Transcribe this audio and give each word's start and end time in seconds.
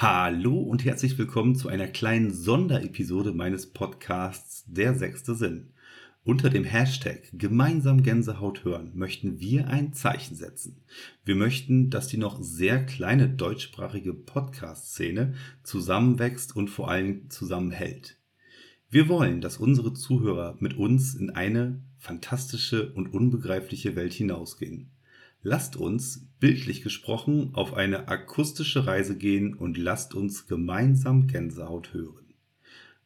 Hallo 0.00 0.54
und 0.54 0.84
herzlich 0.84 1.18
willkommen 1.18 1.56
zu 1.56 1.68
einer 1.68 1.88
kleinen 1.88 2.32
Sonderepisode 2.32 3.32
meines 3.32 3.66
Podcasts 3.66 4.62
Der 4.68 4.94
sechste 4.94 5.34
Sinn. 5.34 5.72
Unter 6.22 6.50
dem 6.50 6.62
Hashtag 6.62 7.22
gemeinsam 7.32 8.04
Gänsehaut 8.04 8.62
hören 8.64 8.92
möchten 8.94 9.40
wir 9.40 9.66
ein 9.66 9.92
Zeichen 9.92 10.36
setzen. 10.36 10.84
Wir 11.24 11.34
möchten, 11.34 11.90
dass 11.90 12.06
die 12.06 12.16
noch 12.16 12.40
sehr 12.40 12.86
kleine 12.86 13.28
deutschsprachige 13.28 14.14
Podcast-Szene 14.14 15.34
zusammenwächst 15.64 16.54
und 16.54 16.70
vor 16.70 16.88
allem 16.88 17.28
zusammenhält. 17.28 18.18
Wir 18.90 19.08
wollen, 19.08 19.40
dass 19.40 19.56
unsere 19.56 19.94
Zuhörer 19.94 20.56
mit 20.60 20.74
uns 20.74 21.16
in 21.16 21.30
eine 21.30 21.82
fantastische 21.96 22.92
und 22.92 23.12
unbegreifliche 23.12 23.96
Welt 23.96 24.12
hinausgehen. 24.12 24.92
Lasst 25.42 25.76
uns, 25.76 26.26
bildlich 26.40 26.82
gesprochen, 26.82 27.50
auf 27.54 27.74
eine 27.74 28.08
akustische 28.08 28.86
Reise 28.86 29.16
gehen 29.16 29.54
und 29.54 29.78
lasst 29.78 30.14
uns 30.14 30.46
gemeinsam 30.48 31.28
Gänsehaut 31.28 31.94
hören. 31.94 32.34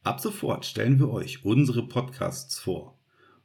Ab 0.03 0.21
sofort 0.21 0.65
stellen 0.65 0.99
wir 0.99 1.11
euch 1.11 1.45
unsere 1.45 1.87
Podcasts 1.87 2.59
vor. 2.59 2.99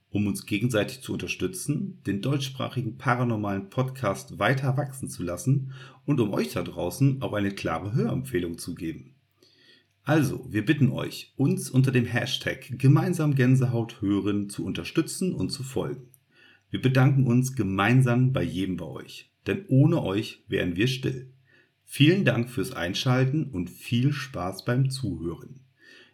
Um 0.09 0.25
uns 0.25 0.45
gegenseitig 0.45 1.01
zu 1.01 1.11
unterstützen, 1.11 2.01
den 2.07 2.21
deutschsprachigen 2.21 2.97
paranormalen 2.97 3.69
Podcast 3.69 4.39
weiter 4.39 4.77
wachsen 4.77 5.09
zu 5.09 5.21
lassen 5.21 5.73
und 6.05 6.21
um 6.21 6.33
euch 6.33 6.53
da 6.53 6.63
draußen 6.63 7.21
auch 7.21 7.33
eine 7.33 7.51
klare 7.51 7.93
Hörempfehlung 7.93 8.57
zu 8.57 8.73
geben. 8.73 9.15
Also, 10.03 10.47
wir 10.49 10.65
bitten 10.65 10.91
euch, 10.91 11.33
uns 11.35 11.69
unter 11.69 11.91
dem 11.91 12.05
Hashtag 12.05 12.79
gemeinsam 12.79 13.35
Gänsehaut 13.35 14.01
hören 14.01 14.49
zu 14.49 14.63
unterstützen 14.63 15.35
und 15.35 15.49
zu 15.49 15.63
folgen. 15.63 16.07
Wir 16.69 16.81
bedanken 16.81 17.25
uns 17.27 17.55
gemeinsam 17.55 18.33
bei 18.33 18.43
jedem 18.43 18.77
bei 18.77 18.85
euch, 18.85 19.31
denn 19.47 19.65
ohne 19.67 20.03
euch 20.03 20.43
wären 20.47 20.75
wir 20.75 20.87
still. 20.87 21.31
Vielen 21.85 22.25
Dank 22.25 22.49
fürs 22.49 22.73
Einschalten 22.73 23.45
und 23.45 23.69
viel 23.69 24.11
Spaß 24.11 24.65
beim 24.65 24.89
Zuhören. 24.89 25.61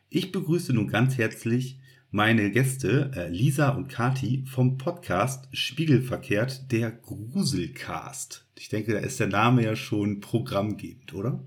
Ich 0.10 0.32
begrüße 0.32 0.74
nun 0.74 0.88
ganz 0.88 1.18
herzlich 1.18 1.80
meine 2.12 2.52
Gäste 2.52 3.10
äh, 3.16 3.30
Lisa 3.30 3.70
und 3.70 3.88
Kati 3.88 4.46
vom 4.46 4.78
Podcast 4.78 5.48
Spiegelverkehrt, 5.52 6.72
der 6.72 6.92
Gruselcast. 6.92 8.46
Ich 8.60 8.70
denke, 8.70 8.94
da 8.94 9.00
ist 9.00 9.20
der 9.20 9.28
Name 9.28 9.64
ja 9.64 9.76
schon 9.76 10.20
programmgebend, 10.20 11.16
oder? 11.16 11.44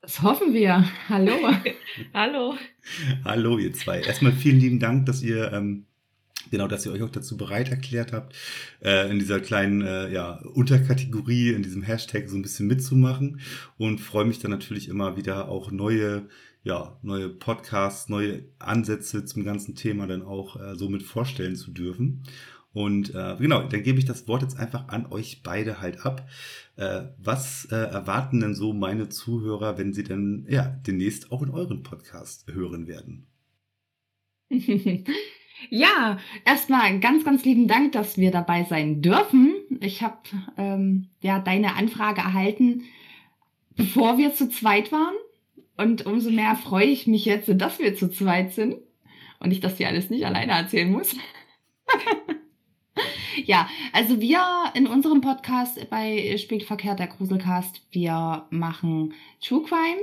Das 0.00 0.22
hoffen 0.22 0.52
wir. 0.52 0.84
Hallo. 1.08 1.36
Hallo. 2.12 2.56
Hallo, 3.24 3.58
ihr 3.58 3.72
zwei. 3.72 4.00
Erstmal 4.00 4.32
vielen 4.32 4.58
lieben 4.58 4.80
Dank, 4.80 5.06
dass 5.06 5.22
ihr 5.22 5.52
ähm, 5.52 5.86
Genau, 6.50 6.68
dass 6.68 6.86
ihr 6.86 6.92
euch 6.92 7.02
auch 7.02 7.10
dazu 7.10 7.36
bereit 7.36 7.70
erklärt 7.70 8.12
habt, 8.12 8.34
äh, 8.82 9.10
in 9.10 9.18
dieser 9.18 9.40
kleinen 9.40 9.82
äh, 9.82 10.12
ja, 10.12 10.40
Unterkategorie, 10.54 11.50
in 11.50 11.62
diesem 11.62 11.82
Hashtag 11.82 12.28
so 12.28 12.36
ein 12.36 12.42
bisschen 12.42 12.66
mitzumachen. 12.66 13.40
Und 13.78 14.00
freue 14.00 14.24
mich 14.24 14.38
dann 14.38 14.50
natürlich 14.50 14.88
immer 14.88 15.16
wieder 15.16 15.48
auch 15.48 15.70
neue, 15.70 16.28
ja, 16.62 16.98
neue 17.02 17.28
Podcasts, 17.28 18.08
neue 18.08 18.44
Ansätze 18.58 19.24
zum 19.24 19.44
ganzen 19.44 19.74
Thema 19.74 20.06
dann 20.06 20.22
auch 20.22 20.60
äh, 20.60 20.76
so 20.76 20.88
mit 20.88 21.02
vorstellen 21.02 21.56
zu 21.56 21.72
dürfen. 21.72 22.22
Und 22.76 23.14
äh, 23.14 23.36
genau, 23.38 23.62
dann 23.62 23.82
gebe 23.82 23.98
ich 23.98 24.04
das 24.04 24.28
Wort 24.28 24.42
jetzt 24.42 24.58
einfach 24.58 24.88
an 24.88 25.06
euch 25.06 25.42
beide 25.42 25.80
halt 25.80 26.04
ab. 26.04 26.28
Äh, 26.76 27.04
was 27.16 27.64
äh, 27.72 27.74
erwarten 27.74 28.40
denn 28.40 28.54
so 28.54 28.74
meine 28.74 29.08
Zuhörer, 29.08 29.78
wenn 29.78 29.94
sie 29.94 30.04
dann 30.04 30.44
ja 30.46 30.78
demnächst 30.86 31.32
auch 31.32 31.42
in 31.42 31.48
euren 31.48 31.82
Podcast 31.82 32.46
hören 32.52 32.86
werden? 32.86 33.26
Ja, 35.70 36.18
erstmal 36.44 37.00
ganz, 37.00 37.24
ganz 37.24 37.44
lieben 37.44 37.68
Dank, 37.68 37.92
dass 37.92 38.18
wir 38.18 38.30
dabei 38.30 38.64
sein 38.64 39.02
dürfen. 39.02 39.54
Ich 39.80 40.02
habe 40.02 40.18
ähm, 40.56 41.08
ja 41.20 41.38
deine 41.38 41.74
Anfrage 41.74 42.20
erhalten, 42.20 42.84
bevor 43.74 44.18
wir 44.18 44.34
zu 44.34 44.48
zweit 44.48 44.92
waren. 44.92 45.14
Und 45.76 46.06
umso 46.06 46.30
mehr 46.30 46.56
freue 46.56 46.86
ich 46.86 47.06
mich 47.06 47.24
jetzt, 47.24 47.50
dass 47.54 47.78
wir 47.78 47.96
zu 47.96 48.10
zweit 48.10 48.52
sind 48.52 48.76
und 49.40 49.50
ich 49.50 49.60
das 49.60 49.76
hier 49.76 49.88
alles 49.88 50.10
nicht 50.10 50.24
alleine 50.24 50.52
erzählen 50.52 50.90
muss. 50.90 51.14
ja, 53.44 53.68
also 53.92 54.20
wir 54.20 54.40
in 54.74 54.86
unserem 54.86 55.20
Podcast 55.20 55.90
bei 55.90 56.36
Spielverkehr 56.38 56.94
der 56.94 57.08
Gruselcast, 57.08 57.82
wir 57.90 58.46
machen 58.50 59.14
True 59.40 59.62
Crime. 59.62 60.00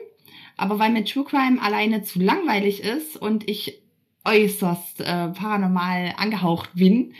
Aber 0.57 0.77
weil 0.77 0.91
mir 0.91 1.03
True 1.03 1.25
Crime 1.25 1.61
alleine 1.61 2.03
zu 2.03 2.19
langweilig 2.19 2.83
ist 2.83 3.17
und 3.17 3.49
ich 3.49 3.82
äußerst 4.25 5.01
äh, 5.01 5.29
paranormal 5.29 6.13
angehaucht 6.17 6.71
bin 6.75 7.13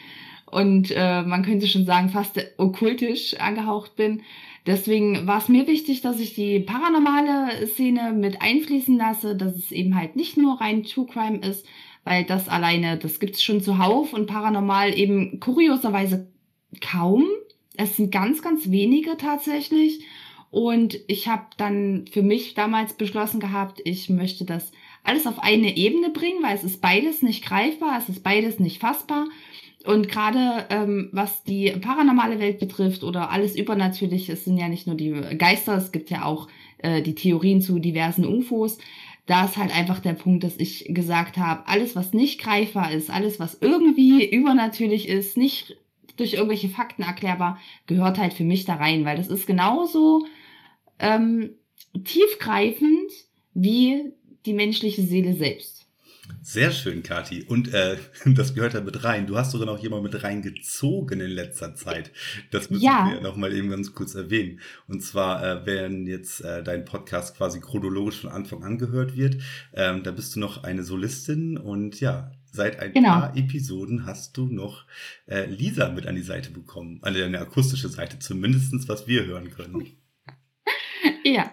und 0.53 0.91
äh, 0.95 1.23
man 1.23 1.43
könnte 1.43 1.67
schon 1.67 1.85
sagen 1.85 2.09
fast 2.09 2.39
okkultisch 2.57 3.35
angehaucht 3.39 3.95
bin. 3.95 4.21
Deswegen 4.65 5.27
war 5.27 5.39
es 5.39 5.49
mir 5.49 5.67
wichtig, 5.67 6.01
dass 6.01 6.19
ich 6.19 6.35
die 6.35 6.59
paranormale 6.59 7.67
Szene 7.67 8.13
mit 8.13 8.41
einfließen 8.41 8.95
lasse, 8.95 9.35
dass 9.35 9.55
es 9.55 9.71
eben 9.71 9.95
halt 9.95 10.15
nicht 10.15 10.37
nur 10.37 10.61
rein 10.61 10.83
True 10.83 11.07
Crime 11.07 11.39
ist, 11.39 11.65
weil 12.05 12.23
das 12.23 12.47
alleine, 12.47 12.97
das 12.97 13.19
gibt's 13.19 13.43
schon 13.43 13.61
zuhauf 13.61 14.13
und 14.13 14.27
paranormal 14.27 14.97
eben 14.97 15.39
kurioserweise 15.39 16.31
kaum. 16.79 17.25
Es 17.75 17.97
sind 17.97 18.11
ganz, 18.11 18.41
ganz 18.41 18.69
wenige 18.69 19.17
tatsächlich. 19.17 20.05
Und 20.51 20.99
ich 21.07 21.27
habe 21.27 21.47
dann 21.57 22.05
für 22.11 22.21
mich 22.21 22.53
damals 22.53 22.93
beschlossen 22.93 23.39
gehabt, 23.39 23.81
ich 23.85 24.09
möchte 24.09 24.45
das 24.45 24.71
alles 25.03 25.27
auf 25.27 25.39
eine 25.39 25.75
Ebene 25.75 26.09
bringen, 26.09 26.41
weil 26.41 26.55
es 26.55 26.63
ist 26.63 26.81
beides 26.81 27.21
nicht 27.21 27.45
greifbar, 27.45 27.97
es 27.97 28.09
ist 28.09 28.23
beides 28.23 28.59
nicht 28.59 28.79
fassbar. 28.79 29.27
Und 29.85 30.07
gerade 30.07 30.65
ähm, 30.69 31.09
was 31.11 31.43
die 31.43 31.71
paranormale 31.71 32.39
Welt 32.39 32.59
betrifft 32.59 33.03
oder 33.03 33.31
alles 33.31 33.55
Übernatürliche, 33.55 34.31
es 34.31 34.45
sind 34.45 34.57
ja 34.57 34.69
nicht 34.69 34.87
nur 34.87 34.95
die 34.95 35.11
Geister, 35.37 35.75
es 35.75 35.91
gibt 35.91 36.09
ja 36.09 36.23
auch 36.23 36.47
äh, 36.77 37.01
die 37.01 37.15
Theorien 37.15 37.61
zu 37.61 37.79
diversen 37.79 38.25
UFOs. 38.25 38.77
Da 39.25 39.45
ist 39.45 39.57
halt 39.57 39.75
einfach 39.75 39.99
der 39.99 40.13
Punkt, 40.13 40.43
dass 40.43 40.57
ich 40.57 40.85
gesagt 40.89 41.37
habe, 41.37 41.67
alles, 41.67 41.95
was 41.95 42.13
nicht 42.13 42.41
greifbar 42.41 42.91
ist, 42.91 43.09
alles, 43.09 43.39
was 43.39 43.57
irgendwie 43.59 44.25
übernatürlich 44.25 45.09
ist, 45.09 45.37
nicht 45.37 45.77
durch 46.15 46.33
irgendwelche 46.33 46.69
Fakten 46.69 47.03
erklärbar, 47.03 47.57
gehört 47.87 48.17
halt 48.17 48.33
für 48.33 48.43
mich 48.43 48.65
da 48.65 48.75
rein, 48.75 49.03
weil 49.03 49.17
das 49.17 49.27
ist 49.27 49.47
genauso 49.47 50.25
ähm, 50.99 51.51
tiefgreifend 52.03 53.11
wie 53.53 54.13
die 54.45 54.53
menschliche 54.53 55.03
Seele 55.03 55.35
selbst. 55.35 55.83
Sehr 56.41 56.71
schön, 56.71 57.03
Kati. 57.03 57.43
Und 57.43 57.73
äh, 57.73 57.97
das 58.25 58.53
gehört 58.53 58.73
da 58.73 58.81
mit 58.81 59.03
rein. 59.03 59.27
Du 59.27 59.37
hast 59.37 59.51
sogar 59.51 59.65
noch 59.65 59.79
jemand 59.79 60.03
mit 60.03 60.23
reingezogen 60.23 61.19
in 61.19 61.31
letzter 61.31 61.75
Zeit. 61.75 62.11
Das 62.51 62.69
müssen 62.69 62.83
ja. 62.83 63.11
wir 63.11 63.21
noch 63.21 63.35
mal 63.35 63.53
eben 63.53 63.69
ganz 63.69 63.93
kurz 63.93 64.15
erwähnen. 64.15 64.59
Und 64.87 65.01
zwar, 65.01 65.43
äh, 65.43 65.65
wenn 65.65 66.07
jetzt 66.07 66.41
äh, 66.41 66.63
dein 66.63 66.85
Podcast 66.85 67.35
quasi 67.37 67.59
chronologisch 67.59 68.21
von 68.21 68.29
Anfang 68.29 68.63
an 68.63 68.77
gehört 68.77 69.17
wird, 69.17 69.41
ähm, 69.73 70.03
da 70.03 70.11
bist 70.11 70.35
du 70.35 70.39
noch 70.39 70.63
eine 70.63 70.83
Solistin 70.83 71.57
und 71.57 71.99
ja, 71.99 72.31
seit 72.51 72.79
ein 72.79 72.93
genau. 72.93 73.09
paar 73.09 73.37
Episoden 73.37 74.05
hast 74.05 74.37
du 74.37 74.45
noch 74.47 74.85
äh, 75.25 75.45
Lisa 75.45 75.89
mit 75.89 76.07
an 76.07 76.15
die 76.15 76.21
Seite 76.21 76.51
bekommen. 76.51 76.99
Also 77.01 77.21
eine 77.21 77.39
akustische 77.39 77.89
Seite, 77.89 78.19
zumindestens 78.19 78.87
was 78.87 79.07
wir 79.07 79.25
hören 79.25 79.49
können. 79.49 79.87
ja. 81.25 81.51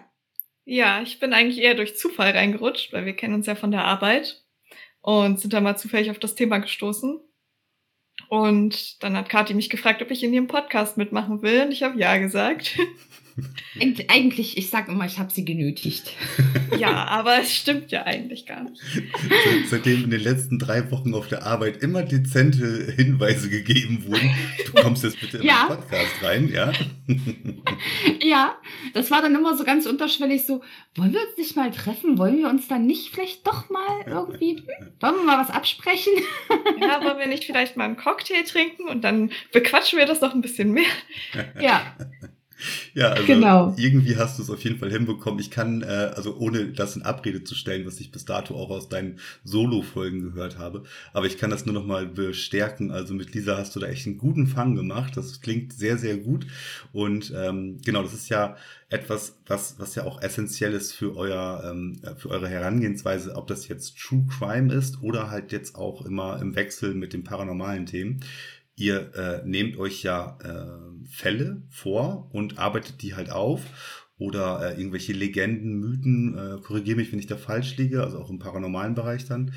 Ja, 0.71 1.01
ich 1.01 1.19
bin 1.19 1.33
eigentlich 1.33 1.57
eher 1.57 1.75
durch 1.75 1.97
Zufall 1.97 2.31
reingerutscht, 2.31 2.93
weil 2.93 3.05
wir 3.05 3.13
kennen 3.13 3.33
uns 3.33 3.45
ja 3.45 3.55
von 3.55 3.71
der 3.71 3.83
Arbeit 3.83 4.41
und 5.01 5.37
sind 5.37 5.51
da 5.51 5.59
mal 5.59 5.75
zufällig 5.75 6.09
auf 6.11 6.17
das 6.17 6.33
Thema 6.33 6.59
gestoßen. 6.59 7.19
Und 8.29 9.03
dann 9.03 9.17
hat 9.17 9.27
Kathi 9.27 9.53
mich 9.53 9.69
gefragt, 9.69 10.01
ob 10.01 10.11
ich 10.11 10.23
in 10.23 10.31
ihrem 10.33 10.47
Podcast 10.47 10.95
mitmachen 10.95 11.41
will 11.41 11.63
und 11.63 11.73
ich 11.73 11.83
habe 11.83 11.99
ja 11.99 12.15
gesagt. 12.15 12.79
Eig 13.79 14.05
eigentlich, 14.09 14.57
ich 14.57 14.69
sag 14.69 14.87
immer, 14.87 15.05
ich 15.05 15.19
habe 15.19 15.31
sie 15.31 15.45
genötigt. 15.45 16.13
ja, 16.77 17.05
aber 17.05 17.39
es 17.39 17.53
stimmt 17.53 17.91
ja 17.91 18.03
eigentlich 18.03 18.45
gar 18.45 18.63
nicht. 18.63 18.81
Seitdem 19.69 20.03
in 20.05 20.09
den 20.09 20.21
letzten 20.21 20.59
drei 20.59 20.89
Wochen 20.91 21.13
auf 21.13 21.27
der 21.27 21.45
Arbeit 21.45 21.77
immer 21.77 22.03
dezente 22.03 22.91
Hinweise 22.95 23.49
gegeben 23.49 24.05
wurden, 24.05 24.31
du 24.65 24.81
kommst 24.81 25.03
jetzt 25.03 25.19
bitte 25.19 25.37
in 25.37 25.43
ja. 25.43 25.67
den 25.67 25.77
Podcast 25.77 26.23
rein, 26.23 26.49
ja? 26.51 26.71
ja, 28.21 28.55
das 28.93 29.11
war 29.11 29.21
dann 29.21 29.35
immer 29.35 29.57
so 29.57 29.63
ganz 29.63 29.85
unterschwellig 29.85 30.45
so, 30.45 30.61
wollen 30.95 31.13
wir 31.13 31.21
uns 31.21 31.37
nicht 31.37 31.55
mal 31.55 31.71
treffen? 31.71 32.17
Wollen 32.17 32.39
wir 32.39 32.49
uns 32.49 32.67
dann 32.67 32.85
nicht 32.85 33.13
vielleicht 33.13 33.47
doch 33.47 33.69
mal 33.69 34.01
irgendwie, 34.05 34.57
hm, 34.57 34.91
wollen 34.99 35.15
wir 35.15 35.23
mal 35.23 35.39
was 35.39 35.49
absprechen? 35.49 36.13
ja, 36.79 37.03
wollen 37.03 37.19
wir 37.19 37.27
nicht 37.27 37.45
vielleicht 37.45 37.77
mal 37.77 37.85
einen 37.85 37.97
Cocktail 37.97 38.43
trinken 38.43 38.87
und 38.87 39.03
dann 39.03 39.31
bequatschen 39.51 39.99
wir 39.99 40.05
das 40.05 40.21
noch 40.21 40.33
ein 40.33 40.41
bisschen 40.41 40.71
mehr? 40.71 40.83
ja. 41.59 41.95
Ja, 42.93 43.09
also 43.09 43.25
genau. 43.25 43.73
irgendwie 43.77 44.17
hast 44.17 44.37
du 44.37 44.43
es 44.43 44.49
auf 44.49 44.63
jeden 44.63 44.77
Fall 44.77 44.91
hinbekommen. 44.91 45.39
Ich 45.39 45.51
kann, 45.51 45.81
äh, 45.81 46.11
also 46.15 46.35
ohne 46.37 46.67
das 46.67 46.95
in 46.95 47.01
Abrede 47.03 47.43
zu 47.43 47.55
stellen, 47.55 47.85
was 47.85 47.99
ich 47.99 48.11
bis 48.11 48.25
dato 48.25 48.55
auch 48.55 48.69
aus 48.69 48.89
deinen 48.89 49.19
Solo-Folgen 49.43 50.21
gehört 50.21 50.57
habe, 50.57 50.83
aber 51.13 51.25
ich 51.25 51.37
kann 51.37 51.49
das 51.49 51.65
nur 51.65 51.73
noch 51.73 51.85
mal 51.85 52.05
bestärken. 52.05 52.91
Also 52.91 53.13
mit 53.13 53.33
Lisa 53.33 53.57
hast 53.57 53.75
du 53.75 53.79
da 53.79 53.87
echt 53.87 54.07
einen 54.07 54.17
guten 54.17 54.47
Fang 54.47 54.75
gemacht. 54.75 55.17
Das 55.17 55.41
klingt 55.41 55.73
sehr, 55.73 55.97
sehr 55.97 56.17
gut. 56.17 56.45
Und 56.93 57.33
ähm, 57.35 57.77
genau, 57.83 58.03
das 58.03 58.13
ist 58.13 58.29
ja 58.29 58.55
etwas, 58.89 59.37
was, 59.47 59.75
was 59.79 59.95
ja 59.95 60.03
auch 60.03 60.21
essentiell 60.21 60.73
ist 60.73 60.91
für 60.91 61.15
euer, 61.15 61.63
ähm, 61.65 62.01
für 62.17 62.29
eure 62.29 62.49
Herangehensweise, 62.49 63.35
ob 63.35 63.47
das 63.47 63.67
jetzt 63.69 63.97
True 63.97 64.25
Crime 64.37 64.73
ist 64.73 65.01
oder 65.01 65.31
halt 65.31 65.51
jetzt 65.53 65.75
auch 65.75 66.05
immer 66.05 66.41
im 66.41 66.55
Wechsel 66.55 66.93
mit 66.93 67.13
den 67.13 67.23
paranormalen 67.23 67.85
Themen 67.85 68.19
ihr 68.75 69.13
äh, 69.15 69.41
nehmt 69.45 69.77
euch 69.77 70.03
ja 70.03 70.37
äh, 70.43 71.07
Fälle 71.09 71.63
vor 71.69 72.29
und 72.33 72.57
arbeitet 72.57 73.01
die 73.01 73.15
halt 73.15 73.31
auf. 73.31 73.61
oder 74.17 74.61
äh, 74.61 74.77
irgendwelche 74.77 75.13
Legenden, 75.13 75.79
Mythen, 75.79 76.37
äh, 76.37 76.61
korrigiere 76.61 76.97
mich, 76.97 77.11
wenn 77.11 77.17
ich 77.19 77.25
da 77.25 77.37
falsch 77.37 77.75
liege, 77.77 78.03
also 78.03 78.19
auch 78.19 78.29
im 78.29 78.37
paranormalen 78.37 78.93
Bereich 78.93 79.25
dann. 79.25 79.53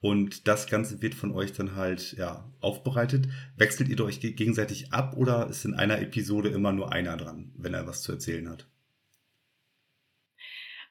Und 0.00 0.48
das 0.48 0.66
Ganze 0.66 1.00
wird 1.02 1.14
von 1.14 1.32
euch 1.32 1.52
dann 1.52 1.76
halt 1.76 2.12
ja 2.18 2.44
aufbereitet. 2.60 3.28
Wechselt 3.56 3.88
ihr 3.88 4.00
euch 4.04 4.20
gegenseitig 4.20 4.92
ab 4.92 5.16
oder 5.16 5.48
ist 5.48 5.64
in 5.64 5.74
einer 5.74 6.00
Episode 6.00 6.48
immer 6.50 6.72
nur 6.72 6.92
einer 6.92 7.16
dran, 7.16 7.52
wenn 7.56 7.74
er 7.74 7.86
was 7.86 8.02
zu 8.02 8.12
erzählen 8.12 8.48
hat? 8.48 8.66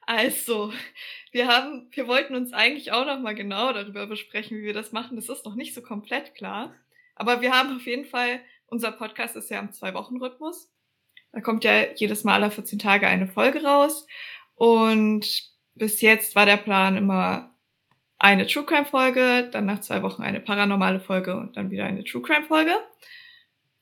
Also, 0.06 0.72
wir 1.32 1.48
haben, 1.48 1.88
wir 1.92 2.08
wollten 2.08 2.34
uns 2.34 2.52
eigentlich 2.54 2.92
auch 2.92 3.04
noch 3.04 3.20
mal 3.20 3.34
genau 3.34 3.72
darüber 3.74 4.06
besprechen, 4.06 4.56
wie 4.58 4.62
wir 4.62 4.72
das 4.74 4.92
machen. 4.92 5.16
Das 5.16 5.28
ist 5.28 5.44
noch 5.44 5.54
nicht 5.54 5.74
so 5.74 5.82
komplett 5.82 6.34
klar. 6.34 6.74
Aber 7.18 7.40
wir 7.40 7.52
haben 7.52 7.76
auf 7.76 7.86
jeden 7.86 8.04
Fall, 8.04 8.40
unser 8.66 8.92
Podcast 8.92 9.36
ist 9.36 9.50
ja 9.50 9.58
im 9.58 9.72
Zwei-Wochen-Rhythmus. 9.72 10.70
Da 11.32 11.40
kommt 11.40 11.64
ja 11.64 11.92
jedes 11.94 12.24
Mal 12.24 12.34
alle 12.42 12.50
14 12.50 12.78
Tage 12.78 13.06
eine 13.06 13.26
Folge 13.26 13.62
raus. 13.62 14.06
Und 14.54 15.42
bis 15.74 16.00
jetzt 16.00 16.34
war 16.34 16.46
der 16.46 16.56
Plan 16.56 16.96
immer 16.96 17.54
eine 18.18 18.46
True 18.46 18.64
Crime 18.64 18.86
Folge, 18.86 19.48
dann 19.52 19.66
nach 19.66 19.80
zwei 19.80 20.02
Wochen 20.02 20.22
eine 20.22 20.40
paranormale 20.40 21.00
Folge 21.00 21.36
und 21.36 21.56
dann 21.56 21.70
wieder 21.70 21.84
eine 21.84 22.04
True 22.04 22.22
Crime 22.22 22.46
Folge. 22.46 22.72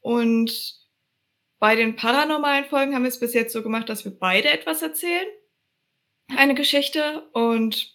Und 0.00 0.74
bei 1.58 1.74
den 1.74 1.96
paranormalen 1.96 2.66
Folgen 2.66 2.94
haben 2.94 3.02
wir 3.02 3.08
es 3.08 3.20
bis 3.20 3.32
jetzt 3.32 3.52
so 3.52 3.62
gemacht, 3.62 3.88
dass 3.88 4.04
wir 4.04 4.18
beide 4.18 4.50
etwas 4.50 4.82
erzählen 4.82 5.26
eine 6.34 6.54
Geschichte 6.54 7.28
und 7.32 7.94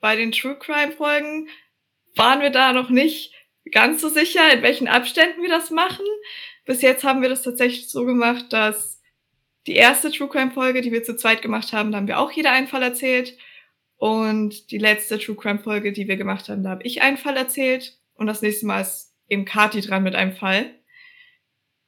bei 0.00 0.16
den 0.16 0.32
True 0.32 0.56
Crime 0.56 0.92
Folgen 0.92 1.48
waren 2.14 2.40
wir 2.40 2.50
da 2.50 2.72
noch 2.72 2.90
nicht 2.90 3.34
ganz 3.72 4.00
so 4.00 4.08
sicher, 4.08 4.52
in 4.52 4.62
welchen 4.62 4.88
Abständen 4.88 5.42
wir 5.42 5.48
das 5.48 5.70
machen. 5.70 6.04
Bis 6.64 6.82
jetzt 6.82 7.04
haben 7.04 7.22
wir 7.22 7.28
das 7.28 7.42
tatsächlich 7.42 7.88
so 7.88 8.04
gemacht, 8.04 8.52
dass 8.52 9.00
die 9.66 9.74
erste 9.74 10.10
True 10.10 10.28
Crime 10.28 10.52
Folge, 10.52 10.80
die 10.80 10.92
wir 10.92 11.02
zu 11.02 11.16
zweit 11.16 11.42
gemacht 11.42 11.72
haben, 11.72 11.90
da 11.90 11.98
haben 11.98 12.08
wir 12.08 12.20
auch 12.20 12.30
jeder 12.30 12.52
einen 12.52 12.68
Fall 12.68 12.82
erzählt. 12.82 13.36
Und 13.96 14.70
die 14.70 14.78
letzte 14.78 15.18
True 15.18 15.36
Crime 15.36 15.58
Folge, 15.58 15.92
die 15.92 16.06
wir 16.06 16.16
gemacht 16.16 16.48
haben, 16.48 16.62
da 16.62 16.70
habe 16.70 16.84
ich 16.84 17.02
einen 17.02 17.16
Fall 17.16 17.36
erzählt. 17.36 17.98
Und 18.14 18.26
das 18.26 18.42
nächste 18.42 18.66
Mal 18.66 18.82
ist 18.82 19.14
eben 19.28 19.44
Kati 19.44 19.80
dran 19.80 20.02
mit 20.02 20.14
einem 20.14 20.32
Fall. 20.32 20.70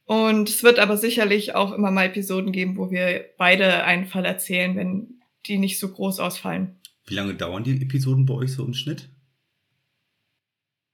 Und 0.05 0.49
es 0.49 0.63
wird 0.63 0.79
aber 0.79 0.97
sicherlich 0.97 1.55
auch 1.55 1.73
immer 1.73 1.91
mal 1.91 2.07
Episoden 2.07 2.51
geben, 2.51 2.79
wo 2.79 2.91
wir 2.91 3.27
beide 3.37 3.85
einen 3.85 4.07
Fall 4.07 4.25
erzählen, 4.25 4.75
wenn 4.75 5.21
die 5.47 5.59
nicht 5.59 5.79
so 5.79 5.89
groß 5.93 6.19
ausfallen. 6.19 6.81
Wie 7.07 7.15
lange 7.15 7.35
dauern 7.35 7.63
die 7.63 7.81
Episoden 7.83 8.25
bei 8.25 8.35
euch 8.35 8.53
so 8.53 8.65
im 8.65 8.75
Schnitt? 8.75 9.11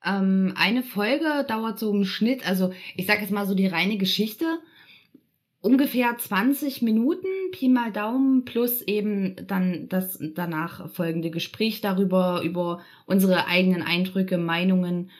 Ähm, 0.04 0.52
eine 0.56 0.82
Folge 0.82 1.44
dauert 1.48 1.78
so 1.78 1.92
im 1.92 2.04
Schnitt, 2.04 2.46
also 2.46 2.72
ich 2.96 3.06
sage 3.06 3.22
jetzt 3.22 3.32
mal 3.32 3.46
so 3.46 3.54
die 3.54 3.66
reine 3.66 3.96
Geschichte, 3.96 4.44
ungefähr 5.60 6.16
20 6.18 6.82
Minuten, 6.82 7.26
Pi 7.52 7.70
mal 7.70 7.90
Daumen, 7.90 8.44
plus 8.44 8.82
eben 8.82 9.34
dann 9.46 9.88
das 9.88 10.18
danach 10.20 10.90
folgende 10.90 11.30
Gespräch 11.30 11.80
darüber, 11.80 12.42
über 12.44 12.82
unsere 13.06 13.46
eigenen 13.46 13.80
Eindrücke, 13.80 14.36
Meinungen. 14.36 15.10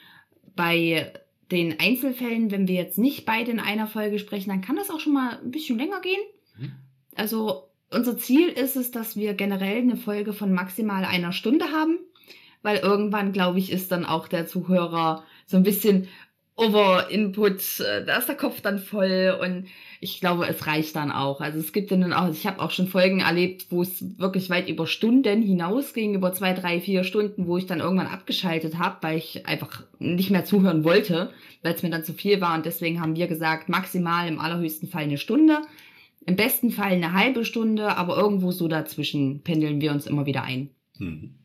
Bei 0.55 1.11
den 1.51 1.79
Einzelfällen, 1.79 2.51
wenn 2.51 2.67
wir 2.67 2.75
jetzt 2.75 2.99
nicht 2.99 3.25
beide 3.25 3.51
in 3.51 3.59
einer 3.59 3.87
Folge 3.87 4.19
sprechen, 4.19 4.49
dann 4.49 4.61
kann 4.61 4.75
das 4.75 4.91
auch 4.91 4.99
schon 4.99 5.13
mal 5.13 5.39
ein 5.43 5.49
bisschen 5.49 5.79
länger 5.79 5.99
gehen. 6.01 6.21
Mhm. 6.59 6.71
Also 7.15 7.63
unser 7.91 8.17
Ziel 8.17 8.49
ist 8.49 8.75
es, 8.75 8.91
dass 8.91 9.15
wir 9.15 9.33
generell 9.33 9.77
eine 9.77 9.97
Folge 9.97 10.33
von 10.33 10.53
maximal 10.53 11.05
einer 11.05 11.31
Stunde 11.31 11.71
haben, 11.71 11.97
weil 12.65 12.77
irgendwann, 12.77 13.31
glaube 13.31 13.59
ich, 13.59 13.71
ist 13.71 13.91
dann 13.91 14.05
auch 14.05 14.27
der 14.27 14.47
Zuhörer 14.47 15.23
so 15.45 15.55
ein 15.55 15.63
bisschen 15.63 16.07
Over-Input, 16.57 17.81
äh, 17.81 18.05
da 18.05 18.17
ist 18.17 18.27
der 18.27 18.35
Kopf 18.35 18.61
dann 18.61 18.79
voll 18.79 19.37
und 19.39 19.67
ich 19.99 20.19
glaube, 20.19 20.47
es 20.47 20.65
reicht 20.65 20.95
dann 20.95 21.11
auch. 21.11 21.41
Also 21.41 21.59
es 21.59 21.73
gibt 21.73 21.91
dann 21.91 22.11
auch, 22.11 22.31
ich 22.31 22.47
habe 22.47 22.61
auch 22.61 22.71
schon 22.71 22.87
Folgen 22.87 23.19
erlebt, 23.19 23.67
wo 23.69 23.83
es 23.83 24.17
wirklich 24.17 24.49
weit 24.49 24.67
über 24.67 24.87
Stunden 24.87 25.43
hinausging, 25.43 26.15
über 26.15 26.33
zwei, 26.33 26.53
drei, 26.53 26.79
vier 26.79 27.03
Stunden, 27.03 27.45
wo 27.45 27.57
ich 27.57 27.67
dann 27.67 27.81
irgendwann 27.81 28.07
abgeschaltet 28.07 28.79
habe, 28.79 28.97
weil 29.01 29.17
ich 29.17 29.45
einfach 29.45 29.83
nicht 29.99 30.31
mehr 30.31 30.45
zuhören 30.45 30.83
wollte, 30.83 31.29
weil 31.61 31.75
es 31.75 31.83
mir 31.83 31.91
dann 31.91 32.05
zu 32.05 32.13
viel 32.13 32.41
war 32.41 32.55
und 32.55 32.65
deswegen 32.65 32.99
haben 32.99 33.15
wir 33.15 33.27
gesagt, 33.27 33.69
maximal 33.69 34.27
im 34.27 34.39
allerhöchsten 34.39 34.89
Fall 34.89 35.03
eine 35.03 35.19
Stunde. 35.19 35.61
Im 36.25 36.35
besten 36.35 36.71
Fall 36.71 36.93
eine 36.93 37.13
halbe 37.13 37.45
Stunde, 37.45 37.95
aber 37.95 38.17
irgendwo 38.17 38.51
so 38.51 38.67
dazwischen 38.67 39.43
pendeln 39.43 39.81
wir 39.81 39.91
uns 39.91 40.07
immer 40.07 40.25
wieder 40.25 40.43
ein. 40.43 40.71
Hm. 40.97 41.35